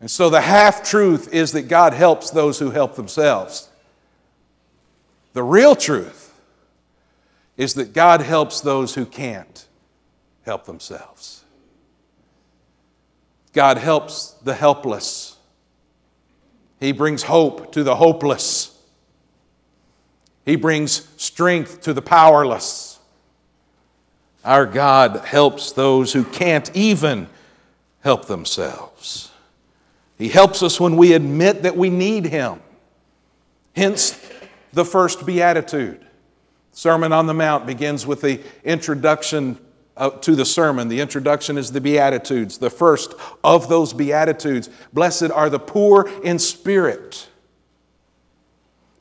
And 0.00 0.10
so 0.10 0.30
the 0.30 0.42
half 0.42 0.88
truth 0.88 1.32
is 1.34 1.52
that 1.52 1.62
God 1.62 1.94
helps 1.94 2.30
those 2.30 2.58
who 2.58 2.70
help 2.70 2.94
themselves. 2.94 3.68
The 5.32 5.42
real 5.42 5.74
truth 5.74 6.32
is 7.56 7.74
that 7.74 7.92
God 7.94 8.20
helps 8.20 8.60
those 8.60 8.94
who 8.94 9.06
can't 9.06 9.66
help 10.44 10.66
themselves. 10.66 11.42
God 13.52 13.78
helps 13.78 14.32
the 14.44 14.54
helpless. 14.54 15.36
He 16.78 16.92
brings 16.92 17.24
hope 17.24 17.72
to 17.72 17.82
the 17.82 17.96
hopeless. 17.96 18.77
He 20.48 20.56
brings 20.56 21.06
strength 21.18 21.82
to 21.82 21.92
the 21.92 22.00
powerless. 22.00 22.98
Our 24.42 24.64
God 24.64 25.26
helps 25.26 25.72
those 25.72 26.14
who 26.14 26.24
can't 26.24 26.74
even 26.74 27.28
help 28.00 28.28
themselves. 28.28 29.30
He 30.16 30.30
helps 30.30 30.62
us 30.62 30.80
when 30.80 30.96
we 30.96 31.12
admit 31.12 31.64
that 31.64 31.76
we 31.76 31.90
need 31.90 32.24
Him. 32.24 32.62
Hence, 33.76 34.18
the 34.72 34.86
first 34.86 35.26
beatitude. 35.26 36.02
Sermon 36.72 37.12
on 37.12 37.26
the 37.26 37.34
Mount 37.34 37.66
begins 37.66 38.06
with 38.06 38.22
the 38.22 38.40
introduction 38.64 39.58
uh, 39.98 40.08
to 40.08 40.34
the 40.34 40.46
sermon. 40.46 40.88
The 40.88 41.02
introduction 41.02 41.58
is 41.58 41.72
the 41.72 41.82
Beatitudes, 41.82 42.56
the 42.56 42.70
first 42.70 43.12
of 43.44 43.68
those 43.68 43.92
Beatitudes. 43.92 44.70
Blessed 44.94 45.30
are 45.30 45.50
the 45.50 45.58
poor 45.58 46.08
in 46.24 46.38
spirit 46.38 47.27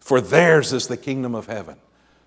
for 0.08 0.22
theirs 0.22 0.72
is 0.72 0.88
the 0.88 0.96
kingdom 0.96 1.36
of 1.36 1.48
heaven. 1.48 1.76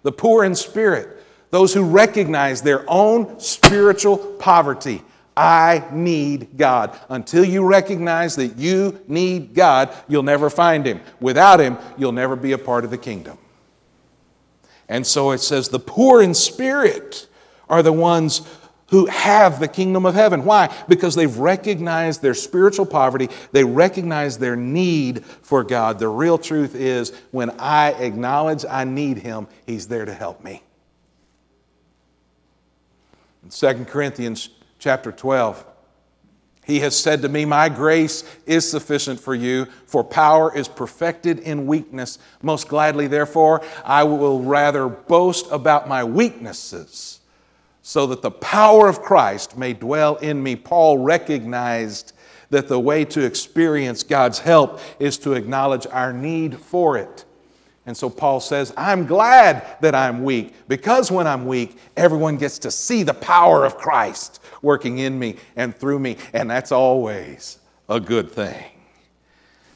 The 0.02 0.12
poor 0.12 0.44
in 0.44 0.54
spirit, 0.54 1.24
those 1.50 1.72
who 1.72 1.82
recognize 1.82 2.60
their 2.60 2.84
own 2.86 3.40
spiritual 3.40 4.18
poverty. 4.18 5.00
I 5.34 5.84
need 5.90 6.58
God. 6.58 7.00
Until 7.08 7.42
you 7.42 7.64
recognize 7.64 8.36
that 8.36 8.58
you 8.58 9.00
need 9.08 9.54
God, 9.54 9.94
you'll 10.08 10.22
never 10.22 10.50
find 10.50 10.84
Him. 10.84 11.00
Without 11.20 11.58
Him, 11.58 11.78
you'll 11.96 12.12
never 12.12 12.36
be 12.36 12.52
a 12.52 12.58
part 12.58 12.84
of 12.84 12.90
the 12.90 12.98
kingdom. 12.98 13.38
And 14.86 15.06
so 15.06 15.30
it 15.30 15.38
says, 15.38 15.70
the 15.70 15.78
poor 15.78 16.20
in 16.20 16.34
spirit 16.34 17.28
are 17.66 17.82
the 17.82 17.94
ones 17.94 18.42
who 18.90 19.06
have 19.06 19.60
the 19.60 19.68
kingdom 19.68 20.04
of 20.04 20.14
heaven. 20.14 20.44
Why? 20.44 20.74
Because 20.88 21.14
they've 21.14 21.36
recognized 21.36 22.22
their 22.22 22.34
spiritual 22.34 22.86
poverty, 22.86 23.28
they 23.52 23.64
recognize 23.64 24.38
their 24.38 24.56
need 24.56 25.24
for 25.24 25.64
God. 25.64 25.98
The 25.98 26.08
real 26.08 26.38
truth 26.38 26.74
is 26.74 27.12
when 27.30 27.50
I 27.58 27.92
acknowledge 27.92 28.64
I 28.68 28.84
need 28.84 29.18
Him, 29.18 29.48
He's 29.66 29.88
there 29.88 30.04
to 30.04 30.14
help 30.14 30.44
me. 30.44 30.62
In 33.42 33.50
2 33.50 33.84
Corinthians 33.86 34.50
chapter 34.78 35.12
12, 35.12 35.64
he 36.64 36.80
has 36.80 36.96
said 36.96 37.22
to 37.22 37.28
me, 37.28 37.44
My 37.44 37.68
grace 37.68 38.22
is 38.46 38.70
sufficient 38.70 39.18
for 39.18 39.34
you, 39.34 39.66
for 39.86 40.04
power 40.04 40.54
is 40.54 40.68
perfected 40.68 41.38
in 41.40 41.66
weakness. 41.66 42.18
Most 42.42 42.68
gladly, 42.68 43.06
therefore, 43.06 43.62
I 43.84 44.04
will 44.04 44.42
rather 44.42 44.88
boast 44.88 45.46
about 45.50 45.88
my 45.88 46.04
weaknesses 46.04 47.19
so 47.82 48.06
that 48.06 48.22
the 48.22 48.30
power 48.30 48.88
of 48.88 49.02
Christ 49.02 49.56
may 49.56 49.72
dwell 49.72 50.16
in 50.16 50.42
me. 50.42 50.56
Paul 50.56 50.98
recognized 50.98 52.12
that 52.50 52.68
the 52.68 52.80
way 52.80 53.04
to 53.06 53.24
experience 53.24 54.02
God's 54.02 54.40
help 54.40 54.80
is 54.98 55.16
to 55.18 55.32
acknowledge 55.32 55.86
our 55.86 56.12
need 56.12 56.58
for 56.58 56.98
it. 56.98 57.24
And 57.86 57.96
so 57.96 58.10
Paul 58.10 58.40
says, 58.40 58.72
I'm 58.76 59.06
glad 59.06 59.78
that 59.80 59.94
I'm 59.94 60.22
weak 60.22 60.54
because 60.68 61.10
when 61.10 61.26
I'm 61.26 61.46
weak, 61.46 61.76
everyone 61.96 62.36
gets 62.36 62.58
to 62.60 62.70
see 62.70 63.02
the 63.02 63.14
power 63.14 63.64
of 63.64 63.76
Christ 63.76 64.42
working 64.62 64.98
in 64.98 65.18
me 65.18 65.36
and 65.56 65.74
through 65.74 65.98
me, 65.98 66.16
and 66.32 66.50
that's 66.50 66.72
always 66.72 67.58
a 67.88 67.98
good 67.98 68.30
thing. 68.30 68.64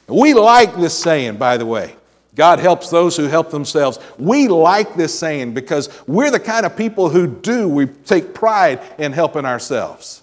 We 0.07 0.33
like 0.33 0.75
this 0.75 0.97
saying, 0.97 1.37
by 1.37 1.57
the 1.57 1.65
way. 1.65 1.95
God 2.35 2.59
helps 2.59 2.89
those 2.89 3.15
who 3.15 3.25
help 3.25 3.49
themselves. 3.49 3.97
We 4.19 4.47
like 4.47 4.95
this 4.95 5.17
saying 5.17 5.53
because 5.53 5.89
we're 6.05 6.31
the 6.31 6.39
kind 6.39 6.65
of 6.65 6.75
people 6.75 7.09
who 7.09 7.27
do, 7.27 7.67
we 7.67 7.87
take 7.87 8.33
pride 8.33 8.81
in 8.97 9.13
helping 9.13 9.45
ourselves. 9.45 10.21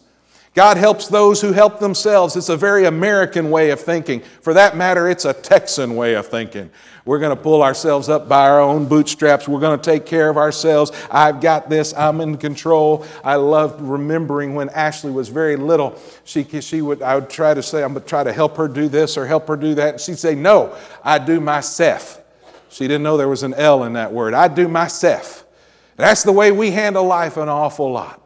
God 0.54 0.76
helps 0.76 1.08
those 1.08 1.40
who 1.40 1.52
help 1.52 1.80
themselves. 1.80 2.36
It's 2.36 2.50
a 2.50 2.56
very 2.56 2.84
American 2.84 3.50
way 3.50 3.70
of 3.70 3.80
thinking. 3.80 4.20
For 4.20 4.52
that 4.52 4.76
matter, 4.76 5.08
it's 5.08 5.24
a 5.24 5.32
Texan 5.32 5.96
way 5.96 6.14
of 6.14 6.26
thinking. 6.26 6.70
We're 7.06 7.20
going 7.20 7.34
to 7.34 7.42
pull 7.42 7.62
ourselves 7.62 8.10
up 8.10 8.28
by 8.28 8.48
our 8.48 8.60
own 8.60 8.86
bootstraps. 8.86 9.48
We're 9.48 9.60
going 9.60 9.80
to 9.80 9.84
take 9.84 10.04
care 10.04 10.28
of 10.28 10.36
ourselves. 10.36 10.92
I've 11.10 11.40
got 11.40 11.70
this. 11.70 11.94
I'm 11.94 12.20
in 12.20 12.36
control. 12.36 13.06
I 13.24 13.36
loved 13.36 13.80
remembering 13.80 14.54
when 14.54 14.68
Ashley 14.68 15.10
was 15.10 15.30
very 15.30 15.56
little. 15.56 15.98
She, 16.24 16.44
she 16.44 16.82
would, 16.82 17.00
I 17.00 17.14
would 17.14 17.30
try 17.30 17.54
to 17.54 17.62
say, 17.62 17.82
I'm 17.82 17.94
going 17.94 18.02
to 18.02 18.08
try 18.08 18.22
to 18.22 18.32
help 18.32 18.58
her 18.58 18.68
do 18.68 18.88
this 18.88 19.16
or 19.16 19.26
help 19.26 19.48
her 19.48 19.56
do 19.56 19.74
that. 19.76 19.94
And 19.94 20.00
she'd 20.00 20.18
say, 20.18 20.34
No, 20.34 20.76
I 21.02 21.18
do 21.18 21.40
myself. 21.40 22.20
She 22.68 22.84
didn't 22.84 23.02
know 23.02 23.16
there 23.16 23.28
was 23.28 23.42
an 23.42 23.54
L 23.54 23.84
in 23.84 23.94
that 23.94 24.12
word. 24.12 24.34
I 24.34 24.48
do 24.48 24.68
myself. 24.68 25.44
That's 25.96 26.22
the 26.22 26.32
way 26.32 26.52
we 26.52 26.70
handle 26.70 27.04
life 27.04 27.36
an 27.36 27.48
awful 27.48 27.90
lot. 27.90 28.21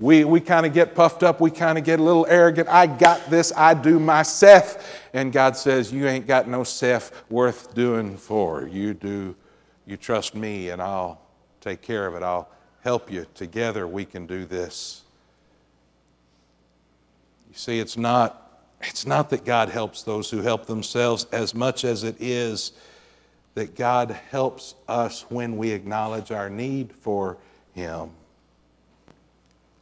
We, 0.00 0.24
we 0.24 0.40
kind 0.40 0.64
of 0.64 0.72
get 0.72 0.94
puffed 0.94 1.22
up. 1.22 1.42
We 1.42 1.50
kind 1.50 1.76
of 1.76 1.84
get 1.84 2.00
a 2.00 2.02
little 2.02 2.26
arrogant. 2.26 2.70
I 2.70 2.86
got 2.86 3.28
this. 3.28 3.52
I 3.54 3.74
do 3.74 4.00
myself. 4.00 4.98
And 5.12 5.30
God 5.30 5.58
says, 5.58 5.92
You 5.92 6.06
ain't 6.08 6.26
got 6.26 6.48
no 6.48 6.64
self 6.64 7.30
worth 7.30 7.74
doing 7.74 8.16
for. 8.16 8.66
You 8.66 8.94
do, 8.94 9.36
you 9.86 9.98
trust 9.98 10.34
me, 10.34 10.70
and 10.70 10.80
I'll 10.80 11.20
take 11.60 11.82
care 11.82 12.06
of 12.06 12.14
it. 12.14 12.22
I'll 12.22 12.48
help 12.82 13.12
you. 13.12 13.26
Together 13.34 13.86
we 13.86 14.06
can 14.06 14.26
do 14.26 14.46
this. 14.46 15.02
You 17.50 17.56
see, 17.56 17.78
it's 17.78 17.98
not, 17.98 18.64
it's 18.80 19.04
not 19.04 19.28
that 19.30 19.44
God 19.44 19.68
helps 19.68 20.02
those 20.02 20.30
who 20.30 20.40
help 20.40 20.64
themselves 20.64 21.26
as 21.30 21.54
much 21.54 21.84
as 21.84 22.04
it 22.04 22.16
is 22.18 22.72
that 23.52 23.74
God 23.74 24.12
helps 24.30 24.76
us 24.88 25.26
when 25.28 25.58
we 25.58 25.72
acknowledge 25.72 26.30
our 26.30 26.48
need 26.48 26.94
for 26.94 27.36
Him. 27.74 28.12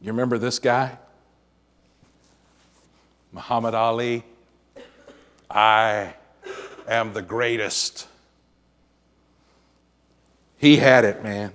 You 0.01 0.11
remember 0.11 0.37
this 0.37 0.59
guy? 0.59 0.97
Muhammad 3.31 3.75
Ali. 3.75 4.23
I 5.49 6.13
am 6.87 7.13
the 7.13 7.21
greatest. 7.21 8.07
He 10.57 10.77
had 10.77 11.05
it, 11.05 11.23
man. 11.23 11.51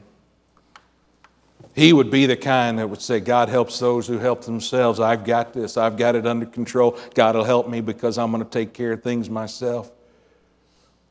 He 1.75 1.93
would 1.93 2.11
be 2.11 2.27
the 2.27 2.37
kind 2.37 2.79
that 2.79 2.89
would 2.89 3.03
say, 3.03 3.19
God 3.19 3.49
helps 3.49 3.79
those 3.81 4.07
who 4.07 4.19
help 4.19 4.45
themselves. 4.45 5.01
I've 5.01 5.25
got 5.25 5.53
this. 5.53 5.77
I've 5.77 5.97
got 5.97 6.15
it 6.15 6.27
under 6.27 6.47
control. 6.47 6.97
God 7.15 7.35
will 7.35 7.45
help 7.45 7.69
me 7.69 7.81
because 7.81 8.17
I'm 8.17 8.31
going 8.31 8.45
to 8.45 8.51
take 8.51 8.73
care 8.73 8.93
of 8.93 9.03
things 9.03 9.29
myself. 9.29 9.91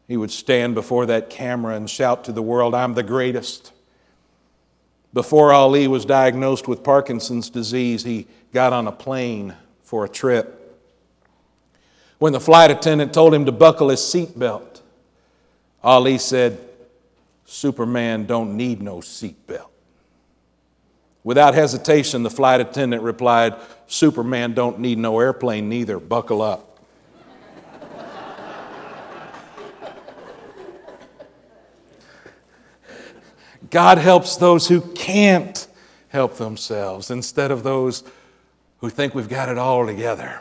He 0.07 0.15
would 0.15 0.31
stand 0.31 0.73
before 0.73 1.05
that 1.07 1.29
camera 1.29 1.75
and 1.75 1.89
shout 1.89 2.23
to 2.25 2.31
the 2.31 2.41
world, 2.41 2.75
I'm 2.75 2.93
the 2.93 3.03
greatest. 3.03 3.73
Before 5.13 5.53
Ali 5.53 5.87
was 5.87 6.05
diagnosed 6.05 6.67
with 6.67 6.83
Parkinson's 6.83 7.49
disease, 7.49 8.03
he 8.03 8.27
got 8.51 8.73
on 8.73 8.87
a 8.87 8.91
plane 8.91 9.55
for 9.83 10.05
a 10.05 10.09
trip. 10.09 10.59
When 12.17 12.33
the 12.33 12.39
flight 12.39 12.71
attendant 12.71 13.13
told 13.13 13.33
him 13.33 13.45
to 13.45 13.51
buckle 13.51 13.89
his 13.89 13.99
seatbelt, 13.99 14.81
Ali 15.83 16.17
said, 16.17 16.59
Superman 17.45 18.25
don't 18.25 18.57
need 18.57 18.81
no 18.81 18.97
seatbelt. 18.97 19.67
Without 21.23 21.53
hesitation, 21.53 22.23
the 22.23 22.29
flight 22.29 22.59
attendant 22.59 23.03
replied, 23.03 23.55
Superman 23.87 24.53
don't 24.53 24.79
need 24.79 24.97
no 24.97 25.19
airplane 25.19 25.69
neither. 25.69 25.99
Buckle 25.99 26.41
up. 26.41 26.72
God 33.73 33.97
helps 33.97 34.35
those 34.35 34.67
who 34.67 34.81
can't 34.81 35.67
help 36.09 36.35
themselves 36.35 37.09
instead 37.09 37.49
of 37.49 37.63
those 37.63 38.03
who 38.77 38.89
think 38.91 39.15
we've 39.15 39.27
got 39.27 39.49
it 39.49 39.57
all 39.57 39.87
together. 39.87 40.39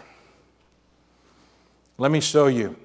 Let 1.97 2.11
me 2.11 2.21
show 2.21 2.49
you 2.49 2.77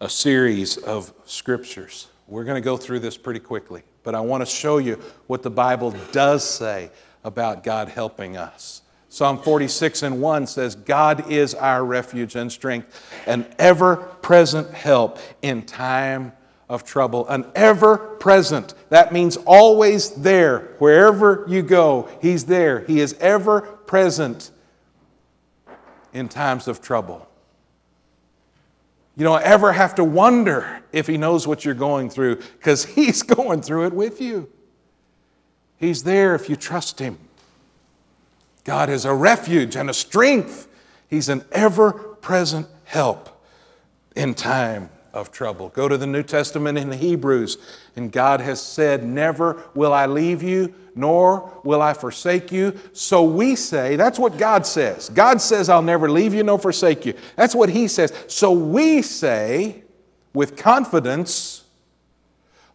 a 0.00 0.08
series 0.08 0.78
of 0.78 1.12
scriptures. 1.26 2.08
We're 2.26 2.42
going 2.42 2.56
to 2.56 2.60
go 2.60 2.76
through 2.76 2.98
this 2.98 3.16
pretty 3.16 3.38
quickly, 3.38 3.84
but 4.02 4.16
I 4.16 4.20
want 4.20 4.40
to 4.40 4.46
show 4.46 4.78
you 4.78 4.98
what 5.28 5.44
the 5.44 5.50
Bible 5.50 5.94
does 6.10 6.42
say 6.42 6.90
about 7.22 7.62
God 7.62 7.88
helping 7.88 8.36
us. 8.36 8.82
Psalm 9.10 9.40
46 9.40 10.02
and 10.02 10.20
1 10.20 10.48
says, 10.48 10.74
God 10.74 11.30
is 11.30 11.54
our 11.54 11.84
refuge 11.84 12.34
and 12.34 12.50
strength, 12.50 13.00
an 13.28 13.46
ever 13.60 13.94
present 13.94 14.74
help 14.74 15.20
in 15.40 15.62
time 15.62 16.32
of 16.70 16.84
trouble. 16.84 17.26
An 17.28 17.44
ever 17.56 17.98
present. 17.98 18.74
That 18.90 19.12
means 19.12 19.36
always 19.36 20.10
there. 20.10 20.76
Wherever 20.78 21.44
you 21.48 21.62
go, 21.62 22.08
He's 22.22 22.44
there. 22.44 22.80
He 22.86 23.00
is 23.00 23.14
ever 23.14 23.60
present 23.60 24.52
in 26.14 26.28
times 26.28 26.68
of 26.68 26.80
trouble. 26.80 27.28
You 29.16 29.24
don't 29.24 29.42
ever 29.42 29.72
have 29.72 29.96
to 29.96 30.04
wonder 30.04 30.82
if 30.92 31.08
He 31.08 31.18
knows 31.18 31.46
what 31.46 31.64
you're 31.64 31.74
going 31.74 32.08
through 32.08 32.36
because 32.36 32.84
He's 32.84 33.22
going 33.24 33.62
through 33.62 33.86
it 33.86 33.92
with 33.92 34.20
you. 34.20 34.48
He's 35.76 36.04
there 36.04 36.36
if 36.36 36.48
you 36.48 36.54
trust 36.54 37.00
Him. 37.00 37.18
God 38.62 38.88
is 38.88 39.04
a 39.04 39.12
refuge 39.12 39.74
and 39.74 39.90
a 39.90 39.94
strength. 39.94 40.68
He's 41.08 41.28
an 41.28 41.44
ever 41.50 41.90
present 41.92 42.68
help 42.84 43.44
in 44.14 44.34
time 44.34 44.90
of 45.12 45.32
trouble. 45.32 45.70
Go 45.70 45.88
to 45.88 45.96
the 45.96 46.06
New 46.06 46.22
Testament 46.22 46.78
in 46.78 46.90
the 46.90 46.96
Hebrews, 46.96 47.58
and 47.96 48.12
God 48.12 48.40
has 48.40 48.60
said, 48.60 49.04
Never 49.04 49.62
will 49.74 49.92
I 49.92 50.06
leave 50.06 50.42
you, 50.42 50.74
nor 50.94 51.60
will 51.64 51.82
I 51.82 51.94
forsake 51.94 52.52
you. 52.52 52.78
So 52.92 53.24
we 53.24 53.56
say, 53.56 53.96
that's 53.96 54.18
what 54.18 54.38
God 54.38 54.66
says. 54.66 55.08
God 55.08 55.40
says, 55.40 55.68
I'll 55.68 55.82
never 55.82 56.10
leave 56.10 56.34
you 56.34 56.42
nor 56.42 56.58
forsake 56.58 57.06
you. 57.06 57.14
That's 57.36 57.54
what 57.54 57.68
He 57.68 57.88
says. 57.88 58.12
So 58.26 58.52
we 58.52 59.02
say, 59.02 59.82
with 60.32 60.56
confidence, 60.56 61.64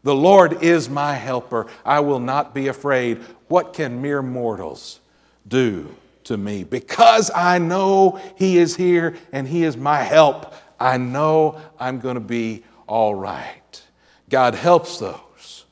The 0.04 0.16
Lord 0.16 0.62
is 0.62 0.88
my 0.88 1.14
helper. 1.14 1.66
I 1.84 2.00
will 2.02 2.20
not 2.20 2.54
be 2.54 2.68
afraid. 2.68 3.18
What 3.48 3.74
can 3.74 4.02
mere 4.02 4.22
mortals 4.22 5.00
do 5.48 5.96
to 6.26 6.38
me? 6.38 6.64
Because 6.64 7.32
I 7.34 7.58
know 7.58 8.20
He 8.38 8.58
is 8.58 8.76
here 8.76 9.16
and 9.32 9.48
He 9.48 9.64
is 9.64 9.76
my 9.76 10.04
help. 10.04 10.54
I 10.80 10.98
know 10.98 11.62
I'm 11.80 12.00
going 12.00 12.16
to 12.16 12.22
be 12.22 12.64
all 12.88 13.16
right. 13.16 13.84
God 14.30 14.56
helps 14.56 15.00
those 15.00 15.66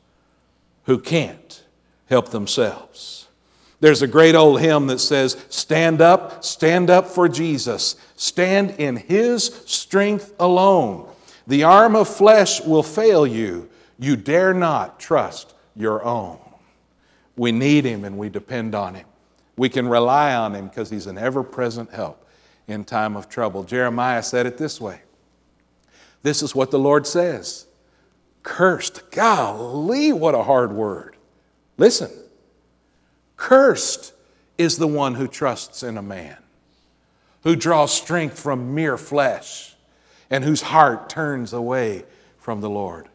who 0.86 1.00
can't 1.00 1.64
help 2.08 2.30
themselves. 2.30 3.28
There's 3.80 4.02
a 4.02 4.08
great 4.08 4.36
old 4.36 4.62
hymn 4.62 4.88
that 4.88 5.00
says, 5.00 5.44
Stand 5.50 6.02
up, 6.02 6.44
stand 6.44 6.90
up 6.90 7.08
for 7.08 7.28
Jesus. 7.28 7.98
Stand 8.16 8.72
in 8.78 8.96
His 8.96 9.46
strength 9.66 10.34
alone. 10.40 11.10
The 11.48 11.64
arm 11.64 11.96
of 11.96 12.08
flesh 12.08 12.62
will 12.62 12.84
fail 12.84 13.28
you. 13.28 13.70
You 14.00 14.16
dare 14.16 14.54
not 14.54 15.00
trust 15.00 15.54
your 15.76 16.04
own. 16.04 16.40
We 17.36 17.52
need 17.52 17.84
Him 17.84 18.06
and 18.06 18.18
we 18.18 18.30
depend 18.30 18.74
on 18.74 18.96
Him. 18.96 19.08
We 19.58 19.68
can 19.68 19.88
rely 19.88 20.34
on 20.34 20.56
Him 20.56 20.68
because 20.68 20.90
He's 20.90 21.08
an 21.08 21.18
ever 21.18 21.44
present 21.44 21.92
help 21.92 22.23
in 22.68 22.84
time 22.84 23.16
of 23.16 23.30
trouble. 23.30 23.64
Jeremiah 23.64 24.24
said 24.24 24.46
it 24.46 24.58
this 24.58 24.80
way 24.80 25.02
This 26.22 26.42
is 26.42 26.56
what 26.56 26.72
the 26.72 26.80
Lord 26.80 27.08
says 27.08 27.68
Cursed. 28.44 29.10
Golly, 29.12 30.14
what 30.14 30.36
a 30.36 30.44
hard 30.44 30.74
word. 30.74 31.16
Listen. 31.78 32.12
Cursed 33.36 34.14
is 34.58 34.78
the 34.78 34.88
one 34.88 35.16
who 35.16 35.28
trusts 35.28 35.84
in 35.84 35.98
a 35.98 36.02
man, 36.02 36.38
who 37.42 37.56
draws 37.56 37.94
strength 37.94 38.40
from 38.40 38.74
mere 38.74 38.98
flesh, 38.98 39.76
and 40.30 40.44
whose 40.44 40.62
heart 40.62 41.10
turns 41.10 41.52
away 41.52 42.06
from 42.38 42.62
the 42.62 42.70
Lord. 42.70 43.10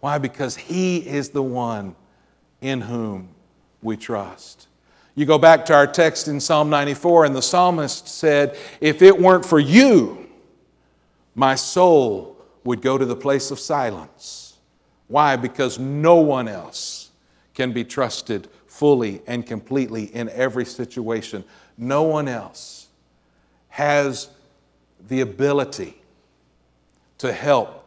Why? 0.00 0.18
Because 0.18 0.56
he 0.56 1.06
is 1.06 1.30
the 1.30 1.42
one 1.42 1.94
in 2.60 2.80
whom 2.80 3.28
we 3.82 3.96
trust. 3.96 4.66
You 5.14 5.26
go 5.26 5.38
back 5.38 5.64
to 5.66 5.74
our 5.74 5.86
text 5.86 6.28
in 6.28 6.40
Psalm 6.40 6.70
94, 6.70 7.26
and 7.26 7.34
the 7.34 7.42
psalmist 7.42 8.08
said, 8.08 8.56
If 8.80 9.02
it 9.02 9.18
weren't 9.18 9.44
for 9.44 9.58
you, 9.58 10.28
my 11.34 11.54
soul 11.54 12.36
would 12.64 12.80
go 12.80 12.96
to 12.96 13.04
the 13.04 13.16
place 13.16 13.50
of 13.50 13.58
silence. 13.58 14.58
Why? 15.08 15.36
Because 15.36 15.78
no 15.78 16.16
one 16.16 16.46
else 16.46 17.10
can 17.54 17.72
be 17.72 17.84
trusted 17.84 18.48
fully 18.66 19.22
and 19.26 19.44
completely 19.44 20.04
in 20.04 20.28
every 20.30 20.64
situation. 20.64 21.44
No 21.76 22.02
one 22.02 22.28
else 22.28 22.88
has 23.68 24.28
the 25.08 25.20
ability 25.20 26.00
to 27.18 27.32
help, 27.32 27.84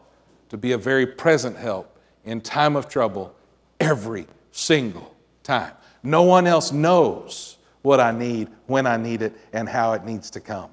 to 0.49 0.57
be 0.57 0.73
a 0.73 0.77
very 0.77 1.07
present 1.07 1.57
help 1.57 1.97
in 2.25 2.41
time 2.41 2.75
of 2.75 2.89
trouble 2.89 3.33
every 3.79 4.27
single 4.51 5.15
time. 5.43 5.73
No 6.03 6.23
one 6.23 6.45
else 6.45 6.71
knows 6.71 7.57
what 7.81 7.99
I 7.99 8.11
need, 8.11 8.49
when 8.67 8.85
I 8.85 8.97
need 8.97 9.21
it, 9.21 9.33
and 9.53 9.67
how 9.67 9.93
it 9.93 10.03
needs 10.03 10.29
to 10.31 10.39
come. 10.39 10.69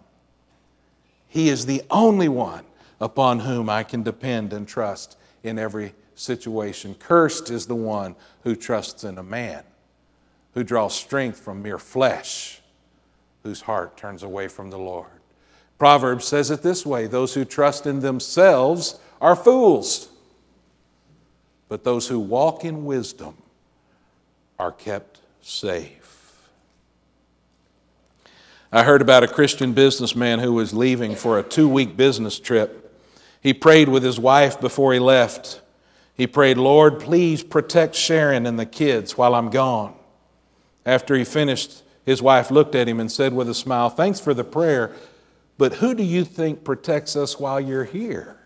He 1.28 1.48
is 1.48 1.66
the 1.66 1.82
only 1.90 2.28
one 2.28 2.64
upon 3.00 3.40
whom 3.40 3.70
I 3.70 3.84
can 3.84 4.02
depend 4.02 4.52
and 4.52 4.66
trust 4.66 5.16
in 5.42 5.58
every 5.58 5.94
situation. 6.16 6.94
Cursed 6.94 7.50
is 7.50 7.66
the 7.66 7.74
one 7.74 8.16
who 8.42 8.56
trusts 8.56 9.04
in 9.04 9.18
a 9.18 9.22
man, 9.22 9.62
who 10.54 10.64
draws 10.64 10.94
strength 10.94 11.38
from 11.38 11.62
mere 11.62 11.78
flesh, 11.78 12.60
whose 13.42 13.62
heart 13.62 13.96
turns 13.96 14.22
away 14.22 14.48
from 14.48 14.70
the 14.70 14.78
Lord. 14.78 15.06
Proverbs 15.78 16.26
says 16.26 16.50
it 16.50 16.62
this 16.62 16.84
way 16.84 17.06
those 17.06 17.34
who 17.34 17.44
trust 17.44 17.86
in 17.86 18.00
themselves 18.00 18.98
are 19.20 19.36
fools, 19.36 20.08
but 21.68 21.84
those 21.84 22.08
who 22.08 22.18
walk 22.18 22.64
in 22.64 22.84
wisdom 22.84 23.36
are 24.58 24.72
kept 24.72 25.19
safe. 25.42 26.00
I 28.72 28.84
heard 28.84 29.02
about 29.02 29.24
a 29.24 29.28
Christian 29.28 29.72
businessman 29.72 30.38
who 30.38 30.52
was 30.52 30.72
leaving 30.72 31.16
for 31.16 31.38
a 31.38 31.42
two 31.42 31.68
week 31.68 31.96
business 31.96 32.38
trip. 32.38 32.80
He 33.42 33.52
prayed 33.52 33.88
with 33.88 34.02
his 34.02 34.20
wife 34.20 34.60
before 34.60 34.92
he 34.92 35.00
left. 35.00 35.60
He 36.14 36.26
prayed, 36.26 36.58
Lord, 36.58 37.00
please 37.00 37.42
protect 37.42 37.94
Sharon 37.94 38.46
and 38.46 38.58
the 38.58 38.66
kids 38.66 39.16
while 39.16 39.34
I'm 39.34 39.50
gone. 39.50 39.94
After 40.84 41.16
he 41.16 41.24
finished, 41.24 41.82
his 42.04 42.22
wife 42.22 42.50
looked 42.50 42.74
at 42.74 42.88
him 42.88 43.00
and 43.00 43.10
said 43.10 43.32
with 43.32 43.48
a 43.48 43.54
smile, 43.54 43.88
Thanks 43.88 44.20
for 44.20 44.34
the 44.34 44.44
prayer, 44.44 44.94
but 45.58 45.74
who 45.74 45.94
do 45.94 46.02
you 46.02 46.24
think 46.24 46.62
protects 46.64 47.16
us 47.16 47.40
while 47.40 47.60
you're 47.60 47.84
here? 47.84 48.36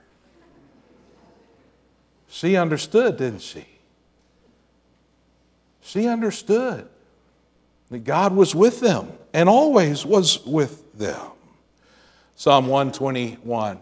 She 2.29 2.57
understood, 2.57 3.17
didn't 3.17 3.43
she? 3.43 3.67
She 5.85 6.09
understood 6.09 6.89
that 7.91 8.05
God 8.05 8.35
was 8.35 8.55
with 8.55 8.81
them 8.81 9.13
and 9.35 9.51
always 9.51 10.05
was 10.05 10.45
with 10.47 10.93
them. 10.95 11.21
Psalm 12.37 12.67
121 12.67 13.79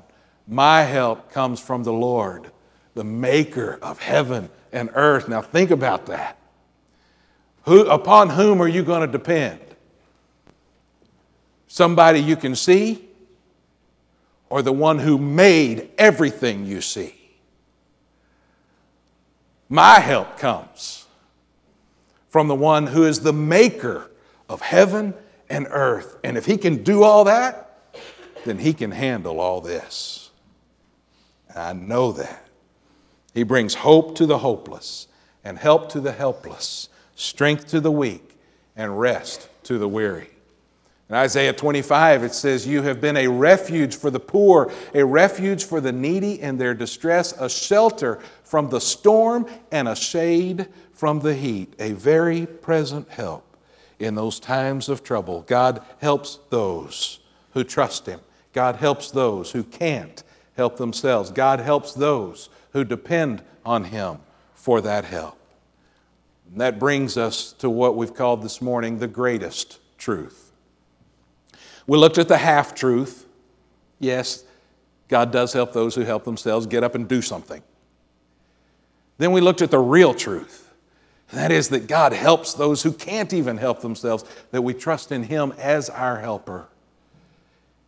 My 0.49 0.83
help 0.83 1.33
comes 1.33 1.61
from 1.61 1.85
the 1.85 1.93
Lord, 1.93 2.51
the 2.95 3.05
maker 3.05 3.79
of 3.81 4.01
heaven 4.01 4.51
and 4.73 4.91
earth. 4.95 5.29
Now 5.29 5.43
think 5.43 5.71
about 5.71 6.07
that. 6.07 6.39
Who, 7.67 7.87
upon 7.89 8.31
whom 8.31 8.61
are 8.61 8.69
you 8.69 8.83
going 8.83 9.07
to 9.07 9.19
depend? 9.19 9.61
Somebody 11.69 12.19
you 12.19 12.35
can 12.35 12.57
see 12.57 13.09
or 14.51 14.61
the 14.61 14.73
one 14.73 14.99
who 14.99 15.19
made 15.19 15.91
everything 15.97 16.67
you 16.67 16.81
see? 16.81 17.15
My 19.69 20.01
help 20.01 20.37
comes 20.37 21.02
from 22.33 22.49
the 22.49 22.55
one 22.55 22.87
who 22.87 23.05
is 23.05 23.21
the 23.21 23.33
maker 23.33 24.11
of 24.49 24.63
heaven 24.63 25.13
and 25.51 25.67
earth. 25.69 26.17
And 26.25 26.39
if 26.39 26.47
he 26.47 26.57
can 26.57 26.83
do 26.83 27.03
all 27.03 27.25
that, 27.25 27.95
then 28.47 28.57
he 28.57 28.73
can 28.73 28.91
handle 28.91 29.39
all 29.39 29.61
this. 29.61 30.31
And 31.51 31.59
I 31.59 31.73
know 31.75 32.11
that. 32.13 32.49
He 33.35 33.43
brings 33.43 33.75
hope 33.75 34.17
to 34.17 34.25
the 34.25 34.39
hopeless, 34.39 35.09
and 35.45 35.59
help 35.59 35.91
to 35.91 36.01
the 36.01 36.13
helpless, 36.13 36.89
strength 37.15 37.69
to 37.69 37.81
the 37.81 37.93
weak, 37.93 38.39
and 38.77 38.99
rest 38.99 39.51
to 39.65 39.77
the 39.77 39.89
weary. 39.89 40.31
In 41.11 41.17
Isaiah 41.17 41.53
25, 41.53 42.25
it 42.25 42.33
says, 42.33 42.67
You 42.67 42.81
have 42.81 42.99
been 42.99 43.19
a 43.19 43.29
refuge 43.29 43.95
for 43.95 44.11
the 44.11 44.21
poor, 44.21 44.73
a 44.95 45.05
refuge 45.05 45.65
for 45.65 45.83
the 45.83 45.93
needy 45.93 46.41
in 46.41 46.57
their 46.57 46.73
distress, 46.73 47.33
a 47.39 47.51
shelter 47.51 48.21
from 48.43 48.71
the 48.71 48.81
storm, 48.81 49.47
and 49.71 49.89
a 49.89 49.97
shade 49.97 50.69
from 51.03 51.19
the 51.19 51.35
heat, 51.35 51.75
a 51.81 51.91
very 51.95 52.47
present 52.47 53.09
help 53.09 53.57
in 53.99 54.15
those 54.15 54.39
times 54.39 54.89
of 54.89 55.03
trouble. 55.03 55.43
God 55.49 55.85
helps 56.01 56.39
those 56.49 57.19
who 57.55 57.65
trust 57.65 58.07
Him, 58.07 58.21
God 58.53 58.77
helps 58.77 59.11
those 59.11 59.51
who 59.51 59.65
can't 59.65 60.23
help 60.57 60.77
themselves, 60.77 61.33
God 61.33 61.59
helps 61.59 61.93
those 61.93 62.51
who 62.73 62.85
depend 62.85 63.43
on 63.67 63.83
Him 63.83 64.19
for 64.55 64.81
that 64.81 65.05
help. 65.05 65.37
And 66.49 66.61
that 66.61 66.79
brings 66.79 67.17
us 67.17 67.53
to 67.55 67.69
what 67.69 67.97
we've 67.97 68.15
called 68.15 68.45
this 68.45 68.63
morning 68.63 69.01
the 69.01 69.09
greatest 69.09 69.81
truth. 69.99 70.53
We 71.85 71.99
looked 71.99 72.19
at 72.19 72.29
the 72.29 72.39
half 72.39 72.77
truth. 72.77 73.27
Yes, 73.99 74.45
God 75.09 75.33
does 75.33 75.53
help 75.53 75.73
those 75.73 75.97
who 75.97 76.03
help 76.03 76.23
themselves 76.23 76.67
get 76.67 76.85
up 76.85 76.95
and 76.95 77.09
do 77.09 77.23
something. 77.23 77.61
Then 79.19 79.33
we 79.33 79.41
looked 79.41 79.63
at 79.63 79.73
the 79.73 79.81
real 79.81 80.15
truth. 80.15 80.62
That 81.33 81.51
is 81.51 81.71
that 81.71 81.87
God 81.87 82.13
helps 82.13 82.55
those 82.55 82.83
who 82.83 82.93
can't 82.93 83.33
even 83.33 83.57
help 83.57 83.81
themselves, 83.81 84.25
that 84.51 84.63
we 84.63 84.75
trust 84.75 85.11
in 85.11 85.25
Him 85.25 85.53
as 85.59 85.89
our 85.89 86.21
helper. 86.21 86.67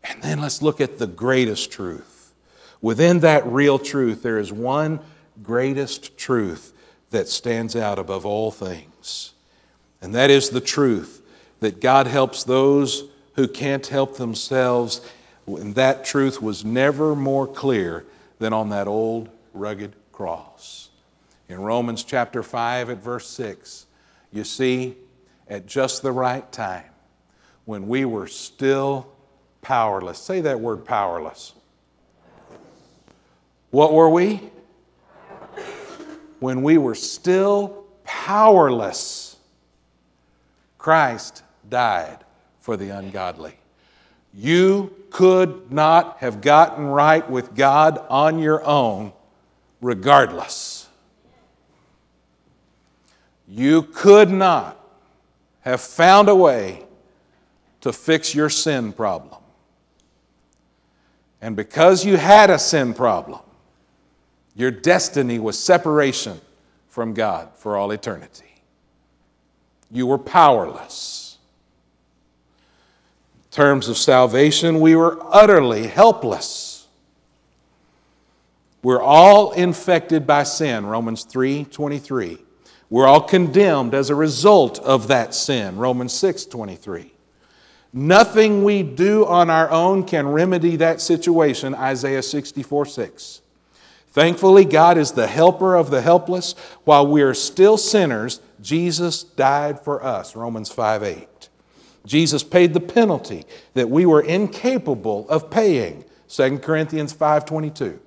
And 0.03 0.23
then 0.23 0.41
let's 0.41 0.63
look 0.63 0.81
at 0.81 0.99
the 0.99 1.07
greatest 1.07 1.71
truth. 1.71 2.33
Within 2.81 3.21
that 3.21 3.47
real 3.47 3.79
truth, 3.79 4.23
there 4.23 4.39
is 4.39 4.53
one 4.53 5.01
greatest 5.43 6.17
truth 6.17 6.73
that 7.11 7.29
stands 7.29 7.77
out 7.77 7.99
above 7.99 8.27
all 8.27 8.51
things. 8.51 9.33
And 10.03 10.15
that 10.15 10.31
is 10.31 10.51
the 10.51 10.61
truth 10.61 11.23
that 11.61 11.81
God 11.81 12.07
helps 12.07 12.45
those 12.45 13.05
who 13.37 13.49
can't 13.49 13.87
help 13.87 14.17
themselves. 14.17 15.01
And 15.47 15.75
that 15.75 16.05
truth 16.05 16.43
was 16.43 16.65
never 16.65 17.15
more 17.15 17.47
clear 17.47 18.05
than 18.39 18.53
on 18.53 18.71
that 18.71 18.87
old 18.87 19.29
rugged 19.53 19.95
cross. 20.13 20.84
In 21.49 21.61
Romans 21.61 22.05
chapter 22.05 22.43
5 22.43 22.91
at 22.91 22.99
verse 22.99 23.29
6, 23.29 23.87
you 24.33 24.45
see, 24.45 24.97
at 25.49 25.67
just 25.67 26.03
the 26.03 26.13
right 26.13 26.51
time, 26.51 26.85
when 27.65 27.87
we 27.87 28.05
were 28.05 28.27
still 28.27 29.15
powerless. 29.65 30.19
Say 30.19 30.43
that 30.43 30.61
word 30.61 30.85
powerless. 30.85 31.55
What 33.71 33.93
were 33.93 34.09
we? 34.09 34.41
When 36.39 36.63
we 36.63 36.79
were 36.79 36.95
still 36.95 37.85
powerless, 38.05 39.37
Christ 40.79 41.43
died 41.69 42.19
for 42.61 42.77
the 42.77 42.91
ungodly. 42.91 43.55
You 44.33 44.95
could 45.11 45.73
not 45.73 46.19
have 46.19 46.41
gotten 46.41 46.87
right 46.87 47.29
with 47.29 47.55
God 47.55 48.05
on 48.09 48.39
your 48.39 48.65
own, 48.65 49.13
regardless. 49.81 50.74
You 53.57 53.83
could 53.83 54.31
not 54.31 54.77
have 55.61 55.81
found 55.81 56.29
a 56.29 56.35
way 56.35 56.83
to 57.83 57.93
fix 57.93 58.35
your 58.35 58.51
sin 58.51 58.93
problem. 58.93 59.41
And 61.41 61.55
because 61.55 62.05
you 62.05 62.17
had 62.17 62.51
a 62.51 62.59
sin 62.59 62.95
problem, 62.95 63.39
your 64.57 64.73
destiny 64.73 65.39
was 65.39 65.57
separation 65.57 66.41
from 66.89 67.15
God 67.15 67.49
for 67.55 67.77
all 67.77 67.93
eternity. 67.93 68.63
You 69.89 70.09
were 70.09 70.19
powerless 70.19 71.25
terms 73.55 73.89
of 73.89 73.97
salvation, 73.97 74.81
we 74.81 74.97
were 74.97 75.17
utterly 75.31 75.87
helpless. 75.87 76.89
We're 78.83 79.01
all 79.01 79.53
infected 79.53 80.27
by 80.27 80.43
sin, 80.43 80.85
Romans 80.85 81.23
3 81.23 81.65
23. 81.67 82.44
We're 82.95 83.09
all 83.09 83.23
condemned 83.23 83.93
as 83.93 84.09
a 84.09 84.15
result 84.15 84.79
of 84.79 85.09
that 85.09 85.35
sin, 85.35 85.79
Romans 85.79 86.13
6 86.13 86.45
23. 86.45 87.11
Nothing 87.93 88.63
we 88.63 88.85
do 88.85 89.27
on 89.27 89.51
our 89.51 89.69
own 89.69 90.05
can 90.05 90.29
remedy 90.29 90.77
that 90.77 91.01
situation, 91.01 91.75
Isaiah 91.75 92.23
64 92.23 92.87
6. 92.87 93.41
Thankfully, 94.11 94.65
God 94.65 94.97
is 94.97 95.11
the 95.11 95.27
helper 95.27 95.75
of 95.75 95.91
the 95.91 96.03
helpless. 96.03 96.53
While 96.85 97.09
we 97.09 97.23
are 97.23 97.35
still 97.35 97.77
sinners, 97.77 98.41
Jesus 98.63 99.25
died 99.25 99.81
for 99.81 100.05
us, 100.05 100.37
Romans 100.37 100.71
5 100.71 101.03
8. 101.03 101.49
Jesus 102.07 102.45
paid 102.45 102.75
the 102.75 102.81
penalty 102.81 103.45
that 103.73 103.91
we 103.91 104.07
were 104.07 104.23
incapable 104.23 105.29
of 105.29 105.51
paying, 105.51 106.05
2 106.29 106.61
Corinthians 106.61 107.13
5:22. 107.13 107.99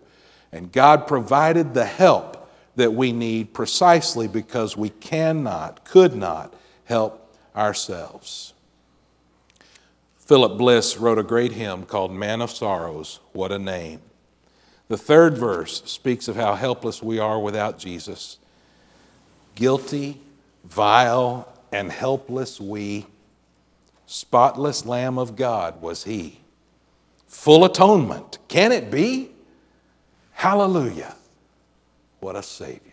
And 0.54 0.71
God 0.71 1.08
provided 1.08 1.73
the 1.73 1.84
help 1.84 2.37
that 2.77 2.93
we 2.93 3.11
need 3.11 3.53
precisely 3.53 4.27
because 4.27 4.77
we 4.77 4.89
cannot, 4.89 5.83
could 5.83 6.15
not 6.15 6.53
help 6.85 7.35
ourselves. 7.55 8.53
Philip 10.17 10.57
Bliss 10.57 10.97
wrote 10.97 11.17
a 11.17 11.23
great 11.23 11.53
hymn 11.53 11.83
called 11.83 12.13
Man 12.13 12.41
of 12.41 12.51
Sorrows, 12.51 13.19
What 13.33 13.51
a 13.51 13.59
Name. 13.59 13.99
The 14.87 14.97
third 14.97 15.37
verse 15.37 15.83
speaks 15.85 16.27
of 16.27 16.35
how 16.35 16.55
helpless 16.55 17.03
we 17.03 17.19
are 17.19 17.39
without 17.39 17.77
Jesus. 17.77 18.37
Guilty, 19.55 20.21
vile, 20.63 21.51
and 21.71 21.91
helpless 21.91 22.61
we 22.61 23.05
spotless 24.05 24.85
Lamb 24.85 25.17
of 25.17 25.35
God 25.35 25.81
was 25.81 26.05
he. 26.05 26.39
Full 27.27 27.65
atonement. 27.65 28.37
Can 28.47 28.71
it 28.71 28.89
be? 28.89 29.31
Hallelujah. 30.31 31.16
What 32.19 32.36
a 32.36 32.43
Savior. 32.43 32.87